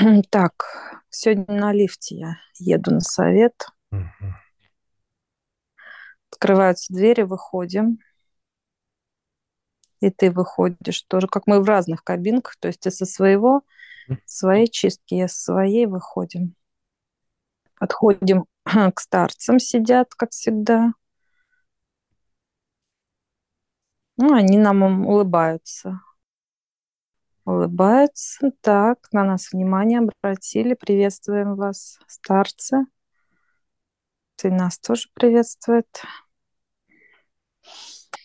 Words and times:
Так, 0.30 0.52
сегодня 1.10 1.44
на 1.48 1.72
лифте 1.72 2.16
я 2.16 2.36
еду 2.58 2.92
на 2.92 3.00
совет. 3.00 3.66
Мгм. 3.90 4.36
Открываются 6.30 6.92
двери, 6.92 7.22
выходим. 7.22 7.98
И 10.00 10.08
ты 10.10 10.30
выходишь 10.30 11.02
тоже, 11.02 11.26
как 11.26 11.46
мы 11.46 11.60
в 11.60 11.66
разных 11.66 12.02
кабинках. 12.02 12.56
То 12.58 12.68
есть 12.68 12.80
ты 12.80 12.90
со 12.90 13.04
своего, 13.04 13.62
своей 14.24 14.68
чистки, 14.68 15.14
я 15.14 15.28
со 15.28 15.42
своей 15.42 15.84
выходим. 15.84 16.54
Подходим 17.78 18.46
к 18.64 19.00
старцам, 19.00 19.58
сидят, 19.58 20.14
как 20.14 20.30
всегда. 20.30 20.92
Ну, 24.16 24.32
они 24.32 24.56
нам 24.56 25.06
улыбаются. 25.06 26.00
Улыбаются. 27.50 28.52
Так, 28.60 29.12
на 29.12 29.24
нас 29.24 29.50
внимание 29.50 29.98
обратили. 29.98 30.74
Приветствуем 30.74 31.56
вас, 31.56 31.98
старцы. 32.06 32.86
Ты 34.36 34.52
нас 34.52 34.78
тоже 34.78 35.08
приветствует. 35.14 35.88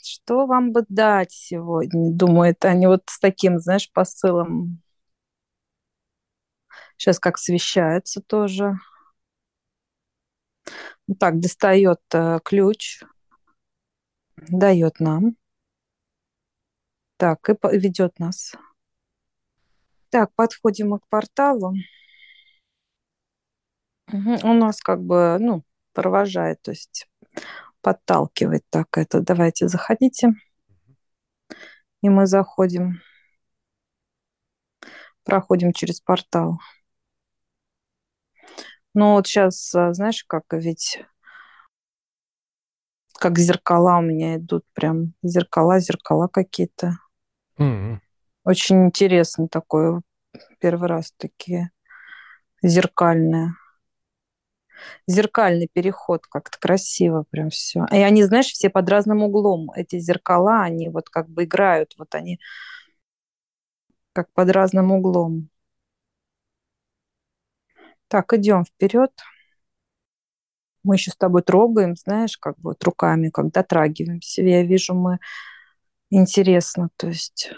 Что 0.04 0.46
вам 0.46 0.72
бы 0.72 0.86
дать 0.90 1.32
сегодня? 1.32 2.12
Думают 2.12 2.64
они 2.66 2.86
вот 2.86 3.02
с 3.08 3.20
таким, 3.20 3.58
знаешь, 3.58 3.92
посылом. 3.92 4.84
Сейчас 6.96 7.20
как 7.20 7.40
свещается 7.40 8.22
тоже. 8.22 8.76
Так, 11.20 11.40
достает 11.40 12.00
э, 12.14 12.40
ключ, 12.44 13.04
дает 14.38 15.00
нам. 15.00 15.36
Так, 17.18 17.50
и 17.50 17.78
ведет 17.80 18.20
нас. 18.20 18.54
Так, 20.16 20.32
подходим 20.34 20.92
мы 20.92 21.00
к 21.00 21.08
порталу. 21.10 21.74
Мгм, 24.08 24.38
У 24.50 24.54
нас 24.54 24.80
как 24.80 25.04
бы, 25.04 25.36
ну, 25.42 25.66
провожает, 25.92 26.62
то 26.62 26.72
есть 26.72 27.10
подталкивает 27.82 28.64
так 28.70 28.88
это. 28.98 29.20
Давайте 29.20 29.68
заходите. 29.68 30.30
И 32.02 32.08
мы 32.08 32.28
заходим, 32.28 33.02
проходим 35.26 35.74
через 35.74 36.00
портал. 36.00 36.60
Ну 38.94 39.16
вот 39.16 39.28
сейчас, 39.28 39.70
знаешь, 39.70 40.24
как 40.24 40.46
ведь 40.54 41.04
как 43.20 43.38
зеркала 43.38 43.98
у 43.98 44.02
меня 44.02 44.38
идут, 44.38 44.64
прям 44.74 45.14
зеркала, 45.24 45.82
зеркала 45.82 46.30
какие-то. 46.30 47.00
Мгм. 47.58 48.00
Очень 48.46 48.86
интересно 48.86 49.48
такое, 49.50 50.02
первый 50.60 50.88
раз 50.90 51.14
такие 51.18 51.72
зеркальные. 52.64 53.56
Зеркальный 55.08 55.68
переход, 55.72 56.26
как-то 56.28 56.58
красиво 56.60 57.26
прям 57.30 57.50
все. 57.50 57.86
И 57.92 57.98
они, 57.98 58.24
знаешь, 58.24 58.48
все 58.48 58.70
под 58.70 58.90
разным 58.90 59.24
углом. 59.24 59.72
Эти 59.76 60.00
зеркала, 60.00 60.62
они 60.64 60.90
вот 60.90 61.10
как 61.10 61.30
бы 61.30 61.44
играют, 61.44 61.94
вот 61.98 62.14
они 62.16 62.40
как 64.14 64.32
под 64.34 64.50
разным 64.50 64.92
углом. 64.92 65.50
Так, 68.08 68.34
идем 68.34 68.64
вперед. 68.66 69.12
Мы 70.84 70.96
еще 70.96 71.12
с 71.12 71.16
тобой 71.18 71.42
трогаем, 71.42 71.96
знаешь, 71.96 72.38
как 72.38 72.56
бы 72.60 72.70
вот 72.72 72.84
руками, 72.84 73.30
как 73.30 73.52
дотрагиваемся. 73.52 74.44
Я 74.44 74.64
вижу, 74.64 74.94
мы 74.94 75.20
интересно, 76.12 76.90
то 76.98 77.08
есть 77.08 77.52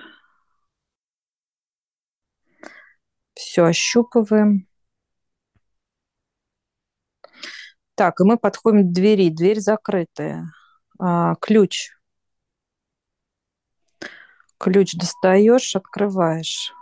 все 3.37 3.65
ощупываем. 3.65 4.67
Так, 7.95 8.19
и 8.19 8.23
мы 8.23 8.37
подходим 8.37 8.89
к 8.89 8.93
двери. 8.93 9.29
Дверь 9.29 9.59
закрытая. 9.59 10.51
А, 10.99 11.35
ключ. 11.35 11.91
Ключ 14.59 14.93
достаешь, 14.93 15.75
открываешь. 15.75 16.73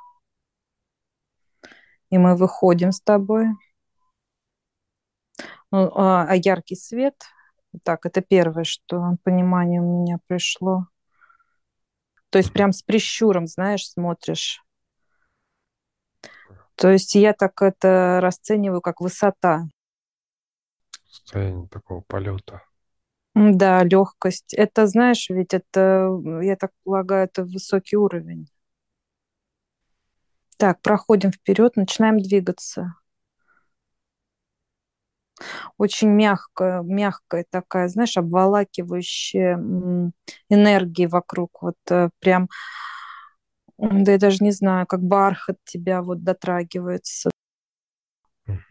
И 2.09 2.17
мы 2.17 2.35
выходим 2.35 2.91
с 2.91 3.01
тобой. 3.01 3.47
Ну, 5.71 5.91
а, 5.95 6.25
а 6.29 6.35
яркий 6.35 6.75
свет. 6.75 7.15
Так, 7.83 8.05
это 8.05 8.21
первое, 8.21 8.63
что 8.63 9.17
понимание 9.23 9.81
у 9.81 10.03
меня 10.03 10.19
пришло. 10.27 10.87
То 12.29 12.39
есть 12.39 12.51
прям 12.53 12.71
с 12.71 12.81
прищуром, 12.81 13.47
знаешь, 13.47 13.89
смотришь. 13.89 14.64
То 16.75 16.91
есть 16.91 17.15
я 17.15 17.33
так 17.33 17.61
это 17.61 18.19
расцениваю 18.21 18.81
как 18.81 19.01
высота. 19.01 19.63
Состояние 21.09 21.67
такого 21.67 22.01
полета. 22.01 22.61
Да, 23.35 23.83
легкость. 23.83 24.53
Это, 24.53 24.87
знаешь, 24.87 25.29
ведь 25.29 25.53
это, 25.53 26.09
я 26.41 26.55
так 26.55 26.71
полагаю, 26.83 27.25
это 27.25 27.43
высокий 27.43 27.97
уровень. 27.97 28.47
Так, 30.57 30.81
проходим 30.81 31.31
вперед, 31.31 31.75
начинаем 31.75 32.17
двигаться. 32.19 32.95
Очень 35.77 36.09
мягкая, 36.11 36.81
мягкая 36.81 37.45
такая, 37.49 37.89
знаешь, 37.89 38.15
обволакивающая 38.15 39.57
энергия 40.49 41.07
вокруг. 41.09 41.61
Вот 41.61 41.75
э, 41.89 42.09
прям, 42.19 42.47
да 43.77 44.13
я 44.13 44.17
даже 44.17 44.37
не 44.41 44.51
знаю, 44.51 44.85
как 44.87 45.01
бархат 45.01 45.57
тебя 45.65 46.01
вот 46.01 46.23
дотрагивается. 46.23 47.29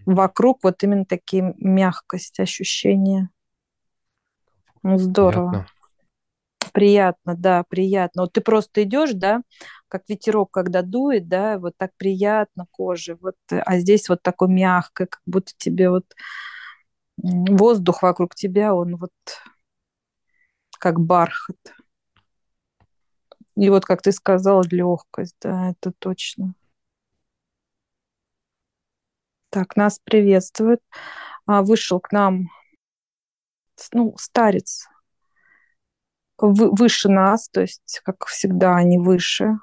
Вокруг 0.07 0.61
вот 0.63 0.83
именно 0.83 1.05
такие 1.05 1.55
мягкость, 1.59 2.41
ощущения. 2.41 3.31
Ну, 4.83 4.99
здорово. 4.99 5.51
Приятно. 5.51 5.75
Приятно, 6.73 7.35
да, 7.37 7.65
приятно. 7.69 8.23
Вот 8.23 8.33
ты 8.33 8.41
просто 8.41 8.83
идешь, 8.83 9.13
да, 9.15 9.43
как 9.89 10.03
ветерок, 10.09 10.51
когда 10.51 10.83
дует, 10.83 11.29
да, 11.29 11.59
вот 11.59 11.75
так 11.77 11.93
приятно 11.97 12.67
коже, 12.73 13.17
вот, 13.21 13.37
э, 13.53 13.61
а 13.61 13.79
здесь 13.79 14.09
вот 14.09 14.23
такой 14.23 14.49
мягкое, 14.49 15.07
как 15.07 15.21
будто 15.25 15.53
тебе 15.57 15.89
вот 15.89 16.05
воздух 17.17 18.03
вокруг 18.03 18.35
тебя, 18.35 18.75
он 18.75 18.97
вот 18.97 19.13
как 20.81 20.99
бархат. 21.01 21.57
И 23.57 23.71
вот, 23.71 23.85
как 23.85 24.03
ты 24.03 24.13
сказал, 24.13 24.63
легкость, 24.69 25.37
да, 25.41 25.71
это 25.71 25.93
точно. 25.99 26.55
Так, 29.51 29.77
нас 29.77 30.01
приветствует. 30.03 30.81
А, 31.47 31.63
вышел 31.63 32.01
к 32.01 32.11
нам, 32.11 32.49
ну, 33.93 34.15
старец, 34.19 34.89
вы- 36.39 36.71
выше 36.75 37.09
нас, 37.09 37.49
то 37.49 37.61
есть, 37.61 38.01
как 38.05 38.27
всегда, 38.27 38.77
они 38.77 38.99
выше. 38.99 39.59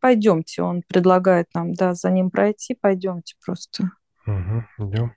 Пойдемте, 0.00 0.62
он 0.62 0.82
предлагает 0.82 1.48
нам, 1.54 1.74
да, 1.74 1.94
за 1.94 2.10
ним 2.10 2.30
пройти, 2.30 2.74
пойдемте 2.74 3.34
просто. 3.44 3.90
Мгм. 4.26 4.66
Идем. 4.78 5.14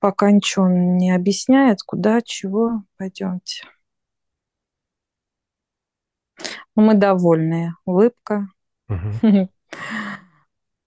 Пока 0.00 0.30
ничего 0.30 0.66
он 0.66 0.96
не 0.96 1.10
объясняет, 1.10 1.82
куда, 1.82 2.20
чего, 2.22 2.84
пойдемте. 2.96 3.64
Ну, 6.76 6.82
мы 6.82 6.94
довольные. 6.94 7.74
Улыбка. 7.84 8.48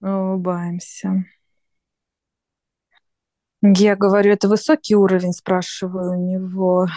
Улыбаемся. 0.02 1.26
Я 3.62 3.96
говорю, 3.96 4.34
это 4.34 4.48
высокий 4.48 4.96
уровень, 4.96 5.34
спрашиваю 5.34 6.14
у 6.14 6.16
него. 6.16 6.88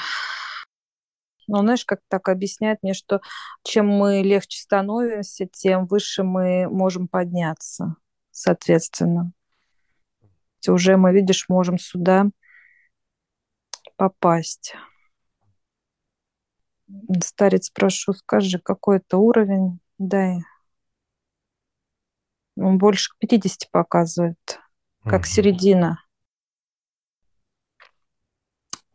Но 1.46 1.60
знаешь, 1.60 1.84
как 1.84 2.00
так 2.08 2.30
объясняет 2.30 2.78
мне, 2.82 2.94
что 2.94 3.20
чем 3.62 3.86
мы 3.86 4.22
легче 4.22 4.62
становимся, 4.62 5.46
тем 5.46 5.86
выше 5.86 6.22
мы 6.22 6.66
можем 6.70 7.06
подняться, 7.06 7.96
соответственно. 8.30 9.32
Уже 10.66 10.96
мы, 10.96 11.12
видишь, 11.12 11.50
можем 11.50 11.78
сюда 11.78 12.26
попасть. 13.96 14.74
Старец, 17.22 17.70
прошу, 17.70 18.12
скажи, 18.12 18.58
какой 18.58 18.98
это 18.98 19.18
уровень? 19.18 19.80
Дай. 19.98 20.40
Он 22.56 22.78
больше 22.78 23.10
к 23.12 23.18
50 23.18 23.70
показывает, 23.70 24.38
как 25.02 25.22
Мгм. 25.22 25.24
середина. 25.24 25.98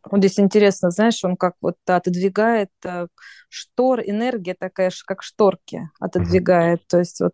Вот 0.09 0.19
здесь 0.19 0.39
интересно, 0.39 0.91
знаешь, 0.91 1.23
он 1.23 1.35
как 1.35 1.55
вот 1.61 1.75
отодвигает 1.85 2.71
э, 2.85 3.07
штор, 3.49 3.99
энергия 4.01 4.55
такая, 4.57 4.89
ш- 4.89 5.03
как 5.05 5.21
шторки 5.21 5.89
отодвигает. 5.99 6.87
То 6.87 6.99
есть 6.99 7.19
вот 7.19 7.33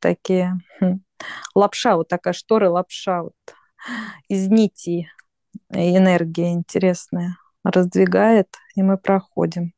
такие 0.00 0.54
хм, 0.80 1.00
лапша, 1.54 1.96
вот 1.96 2.08
такая 2.08 2.32
штора, 2.34 2.70
лапша 2.70 3.22
вот 3.24 3.34
из 4.28 4.48
нитей 4.48 5.08
и 5.72 5.96
энергия 5.96 6.52
интересная 6.52 7.38
раздвигает, 7.64 8.48
и 8.76 8.82
мы 8.82 8.98
проходим. 8.98 9.72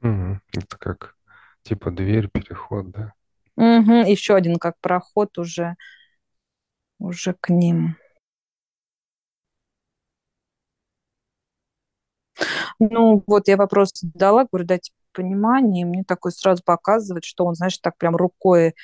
Это 0.00 0.76
как 0.78 1.16
типа 1.62 1.90
дверь, 1.90 2.28
переход, 2.28 2.90
да? 2.90 3.12
Мгм. 3.56 4.04
Еще 4.04 4.34
один 4.34 4.56
как 4.56 4.78
проход 4.80 5.38
уже, 5.38 5.76
уже 7.00 7.34
к 7.34 7.48
ним. 7.50 7.96
Ну, 12.78 13.22
вот 13.26 13.48
я 13.48 13.56
вопрос 13.56 13.90
задала, 13.94 14.46
говорю, 14.50 14.66
дайте 14.66 14.92
понимание, 15.12 15.82
и 15.82 15.84
мне 15.84 16.04
такой 16.04 16.32
сразу 16.32 16.62
показывает, 16.64 17.24
что 17.24 17.44
он, 17.44 17.54
знаешь, 17.54 17.78
так 17.78 17.96
прям 17.98 18.16
рукой 18.16 18.74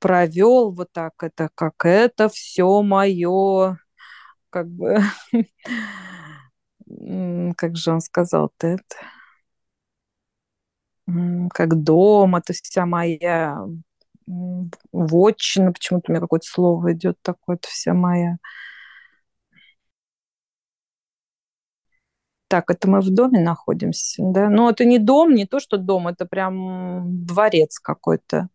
провел 0.00 0.72
вот 0.72 0.88
так, 0.92 1.12
это 1.22 1.50
как 1.54 1.84
это 1.84 2.28
все 2.28 2.82
мое, 2.82 3.78
как 4.50 4.68
бы, 4.68 4.98
как 7.56 7.76
же 7.76 7.92
он 7.92 8.00
сказал-то 8.00 8.66
это, 8.68 8.96
Как 11.54 11.82
дом, 11.82 12.36
это 12.36 12.52
вся 12.52 12.84
моя 12.84 13.64
вотчина, 14.92 15.72
почему-то 15.72 16.10
у 16.10 16.12
меня 16.12 16.20
какое-то 16.20 16.46
слово 16.46 16.92
идет 16.92 17.16
такое, 17.22 17.56
это 17.56 17.68
вся 17.68 17.94
моя. 17.94 18.36
Так, 22.48 22.70
это 22.70 22.88
мы 22.88 23.00
в 23.00 23.10
доме 23.10 23.40
находимся, 23.40 24.22
да? 24.24 24.48
Ну, 24.48 24.70
это 24.70 24.86
не 24.86 24.98
дом, 24.98 25.34
не 25.34 25.46
то, 25.46 25.60
что 25.60 25.76
дом, 25.76 26.08
это 26.08 26.24
прям 26.26 27.24
дворец 27.26 27.78
какой-то. 27.78 28.48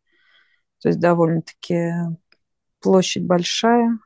То 0.80 0.90
есть 0.90 1.00
довольно-таки 1.00 1.92
площадь 2.82 3.26
большая. 3.26 4.00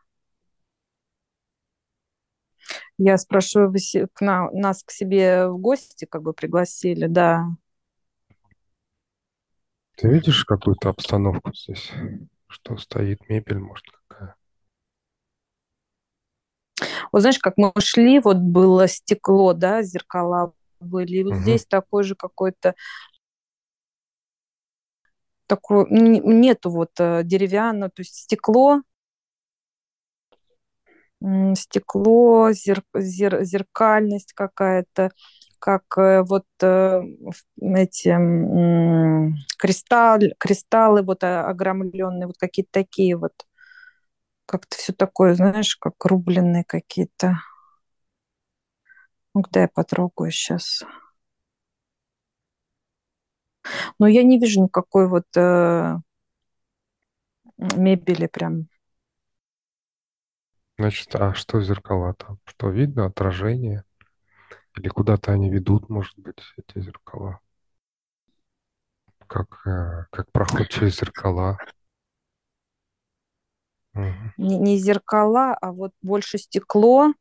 Я 2.98 3.18
спрашиваю, 3.18 3.72
вы 3.72 3.80
нас 4.54 4.84
к 4.84 4.92
себе 4.92 5.48
в 5.48 5.58
гости 5.58 6.06
как 6.06 6.22
бы 6.24 6.34
пригласили, 6.34 7.08
да. 7.08 7.46
Ты 9.98 10.08
видишь 10.08 10.46
какую-то 10.46 10.88
обстановку 10.90 11.54
здесь? 11.54 11.92
Что 12.48 12.78
стоит 12.78 13.28
мебель, 13.28 13.60
может, 13.60 13.86
какая? 14.08 14.38
Вот 17.12 17.22
знаешь, 17.22 17.40
как 17.40 17.56
мы 17.58 17.72
шли, 17.80 18.20
вот 18.20 18.38
было 18.38 18.88
стекло, 18.88 19.54
да, 19.54 19.82
зеркала 19.84 20.54
были, 20.80 21.18
и 21.18 21.24
вот 21.24 21.36
Угу, 21.36 21.38
здесь 21.38 21.66
такой 21.66 22.04
же 22.04 22.16
какой-то 22.16 22.76
такой, 25.48 25.86
н- 25.90 26.42
нету 26.42 26.70
вот 26.70 26.92
э, 27.00 27.22
деревянного, 27.24 27.90
то 27.92 28.02
есть 28.02 28.16
стекло, 28.16 28.82
стекло, 31.56 32.52
зер- 32.52 32.84
зер- 32.96 33.44
зеркальность 33.44 34.34
какая-то, 34.34 35.12
как 35.60 35.84
э, 35.98 36.24
вот 36.24 36.46
э, 36.62 37.02
эти 37.62 38.10
кристалл, 39.58 40.20
кристаллы 40.40 41.02
вот 41.04 41.24
а- 41.24 41.48
огромленные, 41.50 42.28
вот 42.28 42.38
какие-то 42.38 42.72
такие 42.72 43.16
вот, 43.18 43.34
как-то 44.46 44.78
все 44.78 44.94
такое, 44.94 45.36
знаешь, 45.36 45.76
как 45.78 46.04
рубленые 46.06 46.64
какие-то. 46.64 47.38
Ну, 49.34 49.42
когда 49.44 49.62
я 49.62 49.68
потрогаю 49.70 50.32
сейчас. 50.32 50.84
Но 54.00 54.08
я 54.08 54.24
не 54.24 54.40
вижу 54.40 54.64
никакой 54.64 55.08
вот 55.08 55.26
э, 55.36 55.96
мебели 57.78 58.28
прям. 58.28 58.68
Значит, 60.80 61.16
а 61.16 61.36
что 61.36 61.62
зеркала 61.62 62.16
там? 62.16 62.40
Что 62.46 62.70
видно? 62.72 63.06
Отражение? 63.06 63.84
Или 64.78 64.88
куда-то 64.88 65.34
они 65.34 65.50
ведут, 65.50 65.90
может 65.90 66.18
быть, 66.18 66.40
эти 66.56 66.80
зеркала? 66.80 67.42
Как, 69.28 69.62
э, 69.68 70.06
как 70.12 70.32
проход 70.32 70.70
через 70.70 70.98
зеркала? 70.98 71.58
Мгм, 73.94 74.32
Не, 74.38 74.58
не 74.58 74.78
зеркала, 74.78 75.54
а 75.62 75.72
вот 75.72 75.92
больше 76.02 76.38
стекло, 76.38 77.14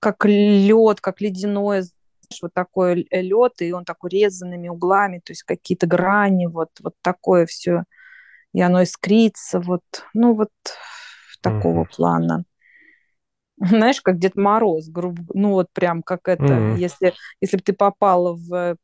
как 0.00 0.24
лед, 0.24 1.00
как 1.00 1.20
ледяное, 1.20 1.82
знаешь, 1.82 2.42
вот 2.42 2.52
такой 2.54 3.06
лед, 3.10 3.52
и 3.60 3.72
он 3.72 3.84
такой 3.84 4.10
резанными 4.10 4.68
углами, 4.68 5.20
то 5.24 5.32
есть 5.32 5.42
какие-то 5.42 5.86
грани, 5.86 6.46
вот, 6.46 6.70
вот 6.80 6.94
такое 7.02 7.46
все. 7.46 7.84
И 8.54 8.60
оно 8.62 8.82
искрится, 8.84 9.60
вот, 9.60 9.82
ну 10.14 10.34
вот 10.34 10.50
такого 11.42 11.84
мгм, 11.84 11.86
плана. 11.86 12.44
Знаешь, 13.60 14.00
как 14.00 14.18
Дед 14.18 14.36
Мороз, 14.36 14.88
грубо, 14.88 15.22
ну 15.34 15.50
вот 15.52 15.68
прям 15.72 16.02
как 16.02 16.28
это, 16.28 16.44
мгм, 16.44 16.76
если, 16.76 17.14
если 17.40 17.56
бы 17.56 17.62
ты 17.62 17.72
попала 17.72 18.34
в 18.34 18.76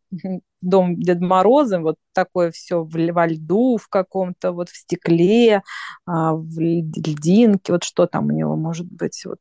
дом 0.62 0.97
Деда 1.00 1.25
Мороза, 1.25 1.79
вот 1.81 1.97
такое 2.12 2.50
все 2.50 2.82
в, 2.82 2.91
во 3.12 3.26
льду 3.26 3.76
в 3.76 3.88
каком-то, 3.88 4.53
вот 4.53 4.71
в 4.71 4.76
стекле, 4.76 5.62
а, 6.06 6.35
в 6.35 6.59
ль- 6.59 6.82
льдинке, 6.97 7.73
вот 7.73 7.85
что 7.85 8.06
там 8.06 8.26
у 8.26 8.32
него 8.32 8.56
может 8.56 8.87
быть, 8.91 9.23
вот 9.26 9.38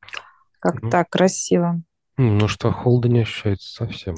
как 0.60 0.82
Ну, 0.82 0.92
так 0.92 1.10
красиво. 1.10 1.82
ну 2.18 2.48
что, 2.48 2.72
холода 2.72 3.08
не 3.10 3.22
ощущается 3.22 3.74
совсем. 3.74 4.16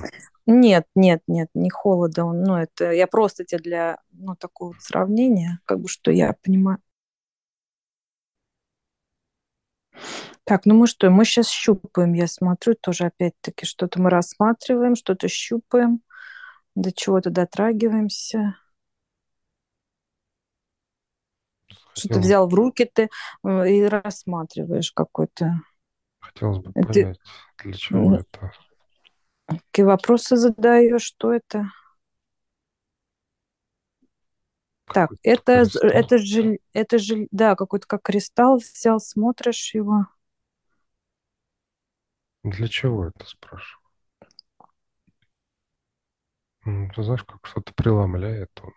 Нет, 0.47 0.85
нет, 0.95 1.21
нет, 1.27 1.49
не 1.55 1.69
холода, 1.71 2.23
ну 2.25 2.55
это 2.57 2.91
я 2.91 3.07
просто 3.07 3.45
тебе 3.45 3.59
для, 3.61 3.97
ну 4.11 4.35
такого 4.35 4.75
сравнения, 4.79 5.59
как 5.65 5.79
бы 5.79 5.87
что 5.87 6.11
я 6.11 6.35
понимаю. 6.43 6.79
Так, 10.45 10.65
ну 10.65 10.75
мы 10.75 10.87
что, 10.87 11.09
мы 11.09 11.25
сейчас 11.25 11.49
щупаем, 11.49 12.13
я 12.13 12.27
смотрю, 12.27 12.75
тоже 12.75 13.05
опять-таки 13.05 13.65
что-то 13.65 13.99
мы 14.01 14.09
рассматриваем, 14.11 14.95
что-то 14.95 15.27
щупаем. 15.27 16.01
До 16.75 16.91
чего-то 16.91 17.29
дотрагиваемся. 17.31 18.55
Что-то 21.95 22.19
Хотел, 22.19 22.21
взял 22.21 22.47
в 22.47 22.53
руки 22.53 22.89
ты 22.93 23.09
э, 23.43 23.69
и 23.71 23.83
рассматриваешь 23.85 24.91
какой-то. 24.91 25.61
хотелось 26.19 26.59
бы 26.59 26.73
Ты 26.73 26.81
понять, 26.87 27.19
для 27.57 27.73
чего 27.73 28.13
м, 28.13 28.15
это. 28.15 28.51
какие 29.47 29.85
вопросы 29.85 30.35
задаешь, 30.37 31.01
что 31.03 31.33
это? 31.33 31.71
Так, 34.93 35.11
это, 35.23 35.53
кристалл. 35.63 35.89
это 35.91 36.17
же, 36.19 36.59
это 36.73 36.99
же, 36.99 37.27
да, 37.31 37.55
какой-то 37.55 37.87
как 37.87 38.03
кристалл 38.03 38.57
взял, 38.57 38.99
смотришь 38.99 39.73
его. 39.73 40.07
Для 42.45 42.67
чего 42.67 43.07
это, 43.07 43.25
спрашиваю? 43.25 43.89
М, 46.67 46.91
Ты 46.91 47.01
знаешь, 47.01 47.23
как 47.23 47.39
что-то 47.47 47.73
преломляет 47.73 48.51
он. 48.61 48.71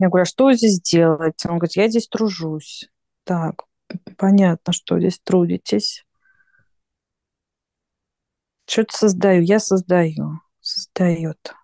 Я 0.00 0.08
говорю, 0.08 0.22
а 0.22 0.26
что 0.26 0.52
здесь 0.52 0.80
делаете? 0.80 1.48
Он 1.48 1.58
говорит, 1.58 1.76
я 1.76 1.88
здесь 1.88 2.08
тружусь. 2.08 2.90
Так, 3.22 3.66
понятно, 4.16 4.72
что 4.72 4.98
здесь 4.98 5.20
трудитесь. 5.20 6.04
Что-то 8.66 8.96
создаю, 8.96 9.42
я 9.42 9.60
создаю. 9.60 10.40
Создает. 10.60 11.54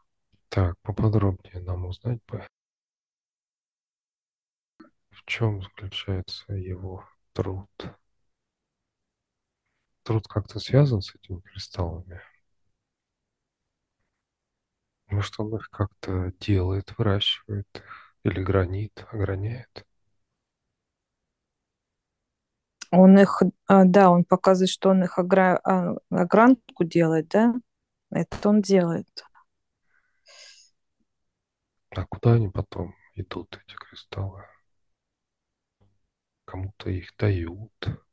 Так, 0.50 0.76
поподробнее 0.82 1.62
нам 1.64 1.86
узнать 1.86 2.20
бы, 2.28 2.46
в 5.10 5.24
чем 5.24 5.62
заключается 5.62 6.52
его 6.52 7.04
труд. 7.32 7.68
Труд 10.06 10.26
как-то 10.26 10.58
связан 10.58 11.02
с 11.02 11.14
этими 11.16 11.40
кристаллами? 11.40 12.22
Может, 15.08 15.40
он 15.40 15.56
их 15.56 15.68
как-то 15.68 16.32
делает, 16.38 16.94
выращивает 16.96 17.66
их? 17.74 18.14
Или 18.22 18.40
гранит, 18.40 19.04
ограняет? 19.10 19.84
Он 22.92 23.18
их, 23.18 23.42
а, 23.66 23.84
да, 23.84 24.10
он 24.10 24.24
показывает, 24.24 24.70
что 24.70 24.90
он 24.90 25.02
их 25.02 25.18
огра- 25.18 25.58
а, 25.64 25.96
огранку 26.10 26.84
делает, 26.84 27.28
да? 27.28 27.54
Это 28.10 28.48
он 28.48 28.62
делает. 28.62 29.08
А 31.90 32.04
куда 32.06 32.34
они 32.34 32.48
потом 32.48 32.94
идут, 33.16 33.60
эти 33.66 33.74
кристаллы? 33.74 34.44
Кому-то 36.46 36.88
их 36.88 37.14
дают. 37.18 38.05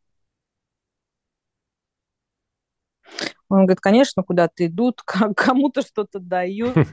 Он 3.50 3.66
говорит, 3.66 3.82
конечно, 3.82 4.24
куда-то 4.24 4.66
идут, 4.66 5.02
кому-то 5.36 5.82
что-то 5.82 6.20
дают. 6.20 6.76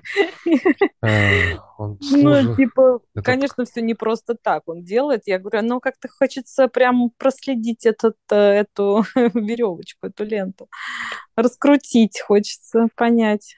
Ну, 2.13 2.57
типа, 2.57 3.01
конечно, 3.25 3.65
все 3.65 3.81
не 3.81 3.95
просто 3.95 4.35
так 4.35 4.69
он 4.69 4.83
делает. 4.83 5.23
Я 5.27 5.39
говорю, 5.39 5.63
ну, 5.67 5.81
как-то 5.81 6.09
хочется 6.09 6.69
прям 6.69 7.11
проследить 7.17 7.87
этот, 7.87 8.17
э, 8.31 8.37
эту 8.37 9.05
веревочку, 9.15 10.09
эту 10.09 10.25
ленту. 10.25 10.69
Раскрутить 11.37 12.21
хочется, 12.21 12.89
понять, 12.97 13.57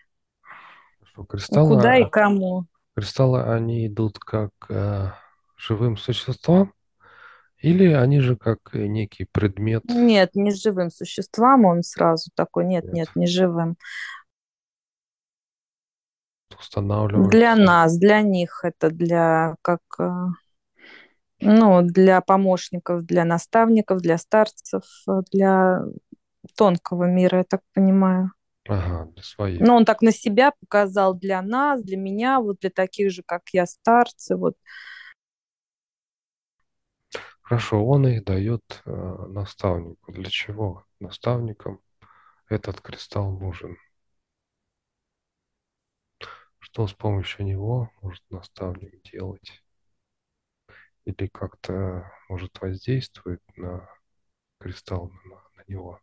куда 1.14 1.97
и 1.97 2.09
кому. 2.09 2.66
кристаллы, 2.97 3.42
они 3.42 3.87
идут 3.87 4.19
как 4.19 4.50
э, 4.69 5.11
живым 5.57 5.97
существам? 5.97 6.73
Или 7.62 7.92
они 7.92 8.21
же 8.21 8.37
как 8.37 8.59
э, 8.73 8.87
некий 8.87 9.26
предмет? 9.31 9.85
Нет, 9.85 10.35
не 10.35 10.50
живым 10.50 10.90
существам 10.90 11.64
он 11.64 11.83
сразу 11.83 12.31
такой, 12.35 12.66
нет, 12.66 12.85
Нет. 12.85 12.95
нет, 12.95 13.09
не 13.14 13.26
живым. 13.26 13.76
устанавливаются? 16.59 17.31
Для 17.31 17.57
нас, 17.57 17.97
для 17.97 18.23
них 18.23 18.61
это 18.62 18.90
для 18.90 19.57
как 19.62 19.81
э, 19.99 20.11
ну, 21.40 21.83
для 21.83 22.21
помощников, 22.21 23.04
для 23.04 23.25
наставников, 23.25 24.00
для 24.00 24.19
старцев, 24.19 24.85
э, 25.09 25.21
для 25.33 25.81
тонкого 26.57 27.04
мира, 27.04 27.38
я 27.38 27.45
так 27.45 27.61
понимаю. 27.75 28.33
Ага, 28.69 29.11
для 29.12 29.23
своих. 29.23 29.61
Но 29.61 29.76
он 29.76 29.85
так 29.85 30.02
на 30.02 30.12
себя 30.12 30.52
показал 30.61 31.14
для 31.14 31.42
нас, 31.42 31.83
для 31.83 31.97
меня, 31.97 32.40
вот 32.40 32.61
для 32.61 32.71
таких 32.71 33.11
же, 33.11 33.23
как 33.26 33.42
я, 33.52 33.66
старцы. 33.66 34.37
Вот. 34.37 34.54
Хорошо, 37.43 37.85
он 37.85 38.07
их 38.07 38.25
дает 38.25 38.83
э, 38.85 38.91
наставнику. 39.29 40.13
Для 40.13 40.31
чего 40.31 40.85
наставникам 41.01 41.81
этот 42.49 42.81
кристалл 42.81 43.33
нужен? 43.33 43.77
Что 46.59 46.87
с 46.87 46.95
помощью 46.95 47.45
него 47.45 47.91
может 48.01 48.23
наставник 48.31 49.03
делать? 49.03 49.63
Или 51.05 51.27
как-то 51.27 52.11
может 52.29 52.61
воздействовать 52.61 53.43
на 53.57 53.89
кристалл, 54.59 55.13
на, 55.25 55.37
на 55.57 55.65
него? 55.67 56.01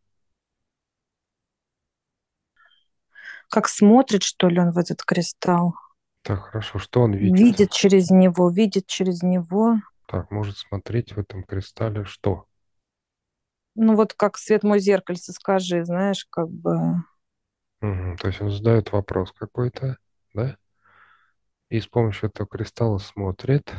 Как 3.50 3.68
смотрит, 3.68 4.24
что 4.24 4.48
ли, 4.50 4.60
он 4.60 4.72
в 4.72 4.78
этот 4.78 5.04
кристалл? 5.04 5.74
Так, 6.22 6.42
хорошо. 6.42 6.78
Что 6.78 7.02
он 7.02 7.14
видит? 7.14 7.40
Видит 7.40 7.72
через 7.72 8.12
него, 8.12 8.50
видит 8.50 8.86
через 8.86 9.24
него. 9.24 9.78
Так, 10.10 10.30
может 10.30 10.58
смотреть 10.58 11.14
в 11.14 11.20
этом 11.20 11.44
кристалле 11.44 12.04
что? 12.04 12.48
Ну 13.76 13.96
вот 13.96 14.14
как 14.14 14.38
свет 14.38 14.62
мой 14.64 14.80
зеркальце, 14.80 15.34
скажи, 15.34 15.84
знаешь, 15.84 16.28
как 16.30 16.50
бы... 16.50 17.04
Мгм, 17.82 18.16
То 18.18 18.28
есть 18.28 18.40
он 18.42 18.52
задает 18.52 18.92
вопрос 18.94 19.32
какой-то, 19.34 19.98
да? 20.34 20.58
И 21.70 21.80
с 21.80 21.88
помощью 21.88 22.30
этого 22.30 22.48
кристалла 22.48 23.00
смотрит 23.00 23.74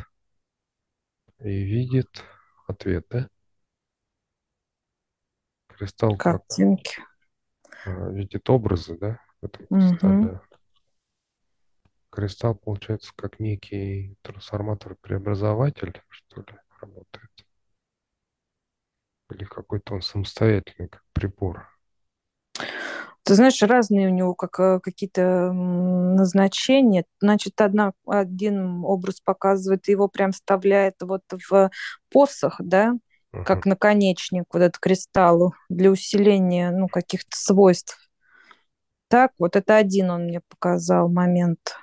и 1.41 1.65
видит 1.65 2.25
ответ, 2.67 3.07
да? 3.11 3.29
Кристалл 5.69 6.17
как 6.19 6.43
Картинки. 6.49 7.03
а, 7.85 8.09
видит 8.11 8.49
образы, 8.49 8.97
да, 8.99 9.21
в 9.41 9.47
этом 9.47 9.67
кристалле. 9.67 10.41
Кристалл, 12.11 12.55
получается, 12.55 13.13
как 13.17 13.41
некий 13.41 14.17
трансформатор-преобразователь, 14.23 16.03
что 16.09 16.41
ли, 16.43 16.59
работает. 16.81 17.31
Или 19.31 19.45
какой-то 19.45 19.95
он 19.95 20.03
самостоятельный, 20.03 20.89
как 20.89 21.03
прибор. 21.15 21.67
Ты 23.23 23.35
знаешь, 23.35 23.63
разные 23.63 24.09
у 24.09 24.11
него 24.11 24.35
как, 24.35 24.59
э, 24.59 24.81
какие-то 24.81 25.53
назначения. 25.53 27.05
Значит, 27.21 27.61
одна, 27.61 27.93
один 28.07 28.83
образ 28.85 29.21
показывает, 29.21 29.89
его 29.89 30.09
прям 30.09 30.33
вставляет 30.33 30.95
вот 31.01 31.23
в 31.49 31.71
посох, 32.11 32.57
да, 32.59 32.95
Мгм. 33.33 33.45
как 33.45 33.67
наконечник 33.67 34.45
вот 34.53 34.63
этот 34.63 34.79
кристаллу 34.79 35.55
для 35.69 35.91
усиления, 35.91 36.71
ну, 36.71 36.89
каких-то 36.89 37.37
свойств. 37.37 37.99
Так, 39.09 39.33
вот 39.39 39.57
это 39.57 39.77
один 39.77 40.11
он 40.11 40.25
мне 40.25 40.41
показал 40.49 41.09
момент. 41.09 41.75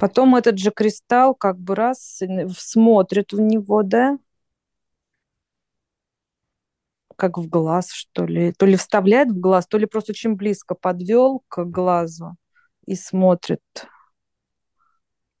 Потом 0.00 0.36
этот 0.36 0.58
же 0.58 0.70
кристалл 0.70 1.34
как 1.34 1.58
бы 1.58 1.74
раз 1.74 2.20
смотрит 2.56 3.32
в 3.32 3.40
него, 3.40 3.82
да, 3.82 4.18
как 7.16 7.38
в 7.38 7.48
глаз, 7.48 7.90
что 7.92 8.24
ли. 8.24 8.52
То 8.52 8.66
ли 8.66 8.76
вставляет 8.76 9.30
в 9.30 9.38
глаз, 9.38 9.66
то 9.66 9.78
ли 9.78 9.86
просто 9.86 10.12
очень 10.12 10.34
близко 10.34 10.74
подвел 10.74 11.44
к 11.48 11.64
глазу 11.64 12.36
и 12.86 12.94
смотрит. 12.94 13.60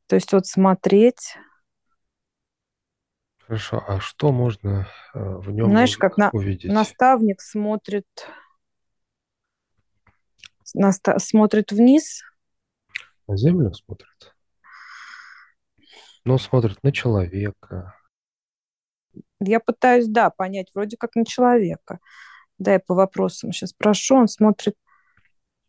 То 0.06 0.16
есть 0.16 0.32
вот 0.32 0.46
смотреть, 0.46 1.36
Хорошо, 3.46 3.82
а 3.86 3.98
что 4.00 4.32
можно 4.32 4.86
э, 5.14 5.18
в 5.18 5.50
нем 5.50 5.68
знаешь, 5.70 5.96
как 5.96 6.16
на, 6.16 6.30
увидеть? 6.32 6.70
наставник 6.70 7.40
смотрит, 7.40 8.06
наста- 10.74 11.18
смотрит 11.18 11.72
вниз, 11.72 12.22
На 13.28 13.36
землю 13.36 13.72
смотрит? 13.72 14.34
Ну, 16.24 16.38
смотрит 16.38 16.82
на 16.82 16.92
человека. 16.92 17.94
я 19.40 19.60
пытаюсь, 19.60 20.06
да, 20.06 20.30
понять, 20.30 20.70
вроде 20.74 20.96
как 20.96 21.16
на 21.16 21.24
человека. 21.24 21.98
Да, 22.58 22.74
я 22.74 22.80
по 22.80 22.94
вопросам 22.94 23.52
сейчас 23.52 23.72
прошу, 23.72 24.16
он 24.16 24.28
смотрит 24.28 24.76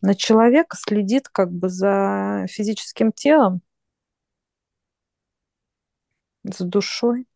на 0.01 0.15
человека, 0.15 0.77
следит 0.77 1.29
как 1.29 1.51
бы 1.51 1.69
за 1.69 2.45
физическим 2.49 3.11
телом, 3.11 3.61
за 6.43 6.65
душой. 6.65 7.27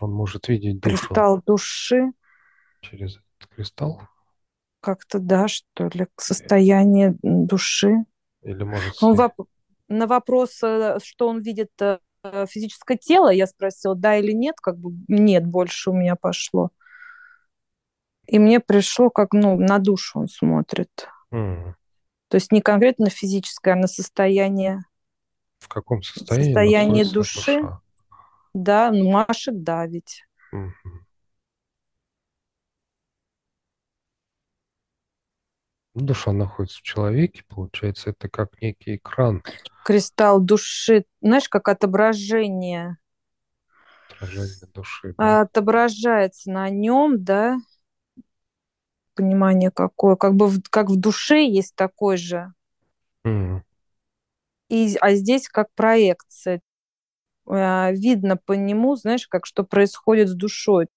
Он 0.00 0.12
может 0.12 0.48
видеть 0.48 0.80
душу 0.80 1.08
Кристалл 1.08 1.42
души, 1.42 2.12
через 2.82 3.16
этот 3.16 3.54
кристалл? 3.54 4.02
Как-то, 4.88 5.18
да, 5.18 5.48
что 5.48 5.90
ли, 5.92 6.06
к 6.14 6.22
состоянию 6.22 7.18
души. 7.22 8.06
Или 8.40 8.62
может 8.62 9.02
Он 9.02 9.12
ней- 9.12 9.18
воп- 9.18 9.46
на 9.88 10.06
вопрос, 10.06 10.62
э, 10.62 10.96
что 11.04 11.28
он 11.28 11.42
видит 11.42 11.70
э, 11.82 11.98
физическое 12.48 12.96
тело, 12.96 13.28
я 13.28 13.46
спросила, 13.46 13.94
да 13.94 14.16
или 14.16 14.32
нет, 14.32 14.56
как 14.62 14.78
бы 14.78 14.92
нет, 15.08 15.46
больше 15.46 15.90
у 15.90 15.92
меня 15.92 16.16
пошло. 16.16 16.70
И 18.26 18.38
мне 18.38 18.60
пришло, 18.60 19.10
как, 19.10 19.34
ну, 19.34 19.58
на 19.58 19.78
душу 19.78 20.20
он 20.20 20.28
смотрит. 20.28 21.06
М, 21.32 21.76
То 22.28 22.36
есть 22.36 22.50
не 22.50 22.62
конкретно 22.62 23.10
физическое, 23.10 23.72
а 23.72 23.76
на 23.76 23.88
состояние, 23.88 24.80
В 25.58 25.68
каком 25.68 26.02
состоянии 26.02 26.44
состояние 26.46 27.04
души. 27.04 27.60
душа? 27.60 27.80
да, 28.54 28.90
ну, 28.90 29.10
машет, 29.10 29.62
да, 29.62 29.86
ведь. 29.86 30.24
Мгм. 30.50 30.72
Ну, 30.84 31.00
Душа 36.00 36.32
находится 36.32 36.78
в 36.78 36.82
человеке, 36.82 37.42
получается, 37.48 38.10
это 38.10 38.28
как 38.28 38.60
некий 38.60 38.96
экран 38.96 39.42
Кристалл 39.84 40.40
души, 40.40 41.04
знаешь, 41.20 41.48
как 41.48 41.68
отображение 41.68 42.98
отражения 44.10 44.66
души. 44.74 45.14
да? 45.18 45.42
отображается 45.42 46.50
на 46.50 46.68
нем, 46.70 47.22
да, 47.24 47.58
понимание 49.14 49.70
какое, 49.70 50.16
как 50.16 50.34
бы 50.34 50.46
в, 50.46 50.60
как 50.70 50.88
в 50.88 50.96
душе 50.98 51.44
есть 51.46 51.74
такой 51.74 52.16
же, 52.16 52.52
М, 53.24 53.62
и, 54.68 54.96
а 55.00 55.14
здесь 55.14 55.48
как 55.48 55.68
проекция. 55.74 56.60
А, 57.46 57.92
Видно 57.92 58.36
по 58.36 58.52
нему, 58.52 58.96
знаешь, 58.96 59.26
как 59.28 59.46
что 59.46 59.64
происходит 59.64 60.28
с 60.28 60.34
душой. 60.34 60.88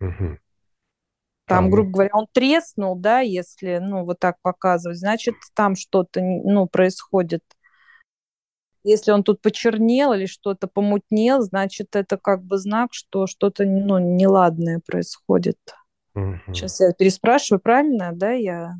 мгм. 0.00 0.38
Там, 1.50 1.68
грубо 1.68 1.90
говоря, 1.90 2.10
он 2.12 2.26
треснул, 2.32 2.94
да, 2.94 3.20
если, 3.20 3.78
ну, 3.82 4.04
вот 4.04 4.20
так 4.20 4.36
показывать, 4.40 4.98
значит, 4.98 5.34
там 5.54 5.74
что-то, 5.74 6.20
ну, 6.20 6.66
происходит. 6.68 7.42
Если 8.84 9.10
он 9.10 9.24
тут 9.24 9.42
почернел 9.42 10.12
или 10.12 10.26
что-то 10.26 10.68
помутнел, 10.68 11.42
значит, 11.42 11.96
это 11.96 12.16
как 12.16 12.44
бы 12.44 12.56
знак, 12.56 12.90
что 12.92 13.26
что-то, 13.26 13.64
ну, 13.64 13.98
неладное 13.98 14.80
происходит. 14.86 15.58
мгм. 16.14 16.40
Сейчас 16.54 16.78
я 16.80 16.92
переспрашиваю, 16.92 17.60
правильно, 17.60 18.12
да, 18.12 18.30
я... 18.30 18.76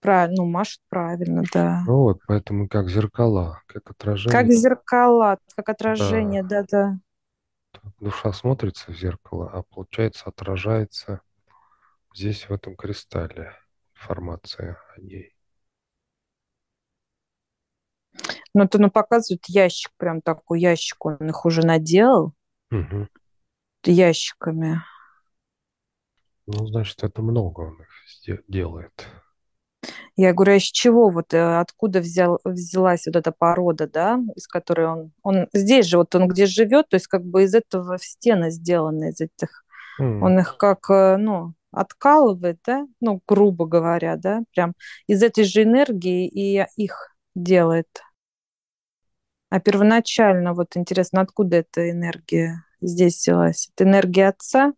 Правильно, 0.00 0.44
ну, 0.44 0.48
Маша, 0.48 0.78
правильно, 0.88 1.42
да. 1.52 1.82
Ну 1.86 2.02
вот, 2.02 2.20
поэтому 2.26 2.68
как 2.68 2.88
зеркала, 2.90 3.62
как 3.66 3.90
отражение. 3.90 4.38
Как 4.38 4.50
зеркала, 4.52 5.38
как 5.56 5.68
отражение, 5.70 6.42
да-да. 6.42 6.98
Душа 7.98 8.32
смотрится 8.32 8.92
в 8.92 8.96
зеркало, 8.96 9.50
а 9.52 9.62
получается 9.62 10.24
отражается 10.26 11.20
здесь, 12.14 12.48
в 12.48 12.52
этом 12.52 12.76
кристалле, 12.76 13.52
информация 13.94 14.78
о 14.96 15.00
ней. 15.00 15.34
Ну, 18.54 18.68
то 18.68 18.78
ну, 18.78 18.90
показывает 18.90 19.44
ящик, 19.48 19.92
прям 19.96 20.20
такой 20.20 20.60
ящик, 20.60 21.04
он 21.04 21.16
их 21.28 21.44
уже 21.44 21.62
наделал 21.62 22.34
Мгм. 22.70 23.08
ящиками. 23.84 24.82
Ну, 26.46 26.66
значит, 26.66 27.02
это 27.04 27.22
много 27.22 27.60
он 27.60 27.80
их 27.80 28.42
делает. 28.48 29.06
Я 30.16 30.34
говорю, 30.34 30.52
а 30.52 30.56
из 30.56 30.64
чего 30.64 31.08
вот, 31.08 31.32
э, 31.32 31.58
откуда 31.60 32.00
взял, 32.00 32.40
взялась 32.44 33.06
вот 33.06 33.16
эта 33.16 33.32
порода, 33.32 33.86
да, 33.88 34.20
из 34.36 34.46
которой 34.46 34.86
он, 34.86 35.12
он 35.22 35.48
здесь 35.52 35.86
же, 35.86 35.96
вот 35.98 36.14
он 36.14 36.28
где 36.28 36.46
живет, 36.46 36.88
то 36.88 36.96
есть 36.96 37.06
как 37.06 37.24
бы 37.24 37.44
из 37.44 37.54
этого 37.54 37.98
стены 37.98 38.50
сделаны, 38.50 39.10
из 39.10 39.20
этих, 39.20 39.64
М, 40.00 40.22
он 40.22 40.38
их 40.38 40.56
как, 40.58 40.90
э, 40.90 41.16
ну, 41.16 41.54
откалывает, 41.72 42.60
да, 42.64 42.86
ну, 43.00 43.22
грубо 43.26 43.66
говоря, 43.66 44.16
да, 44.16 44.42
прям 44.52 44.74
из 45.06 45.22
этой 45.22 45.44
же 45.44 45.62
энергии 45.62 46.26
и 46.28 46.64
их 46.76 47.14
делает. 47.34 47.88
А 49.48 49.60
первоначально, 49.60 50.54
вот 50.54 50.76
интересно, 50.76 51.22
откуда 51.22 51.56
эта 51.56 51.90
энергия 51.90 52.64
здесь 52.80 53.18
взялась? 53.18 53.70
Это 53.74 53.84
энергия 53.84 54.28
отца? 54.28 54.72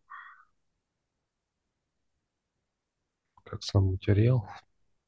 Как 3.44 3.62
сам 3.62 3.88
материал. 3.88 4.48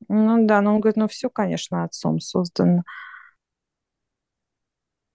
Ну 0.09 0.47
да, 0.47 0.61
но 0.61 0.75
он 0.75 0.81
говорит, 0.81 0.97
ну 0.97 1.09
все, 1.09 1.31
конечно, 1.31 1.85
отцом 1.85 2.21
создано. 2.21 2.83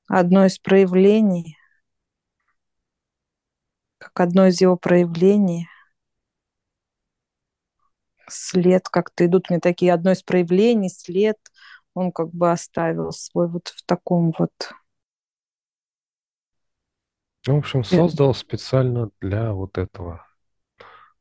Одно 0.07 0.45
из 0.45 0.57
проявлений, 0.57 1.55
как 3.99 4.19
одно 4.19 4.47
из 4.47 4.59
его 4.61 4.75
проявлений, 4.77 5.67
след 8.29 8.87
как-то 8.89 9.25
идут 9.25 9.49
мне 9.49 9.59
такие, 9.59 9.93
одно 9.93 10.11
из 10.11 10.23
проявлений, 10.23 10.89
след, 10.89 11.37
он 11.93 12.11
как 12.11 12.29
бы 12.31 12.51
оставил 12.51 13.11
свой 13.11 13.47
вот 13.47 13.69
в 13.69 13.83
таком 13.85 14.33
вот... 14.37 14.51
Ну, 17.47 17.55
в 17.55 17.59
общем, 17.59 17.83
создал 17.83 18.33
специально 18.33 19.09
для 19.21 19.53
вот 19.53 19.77
этого, 19.77 20.25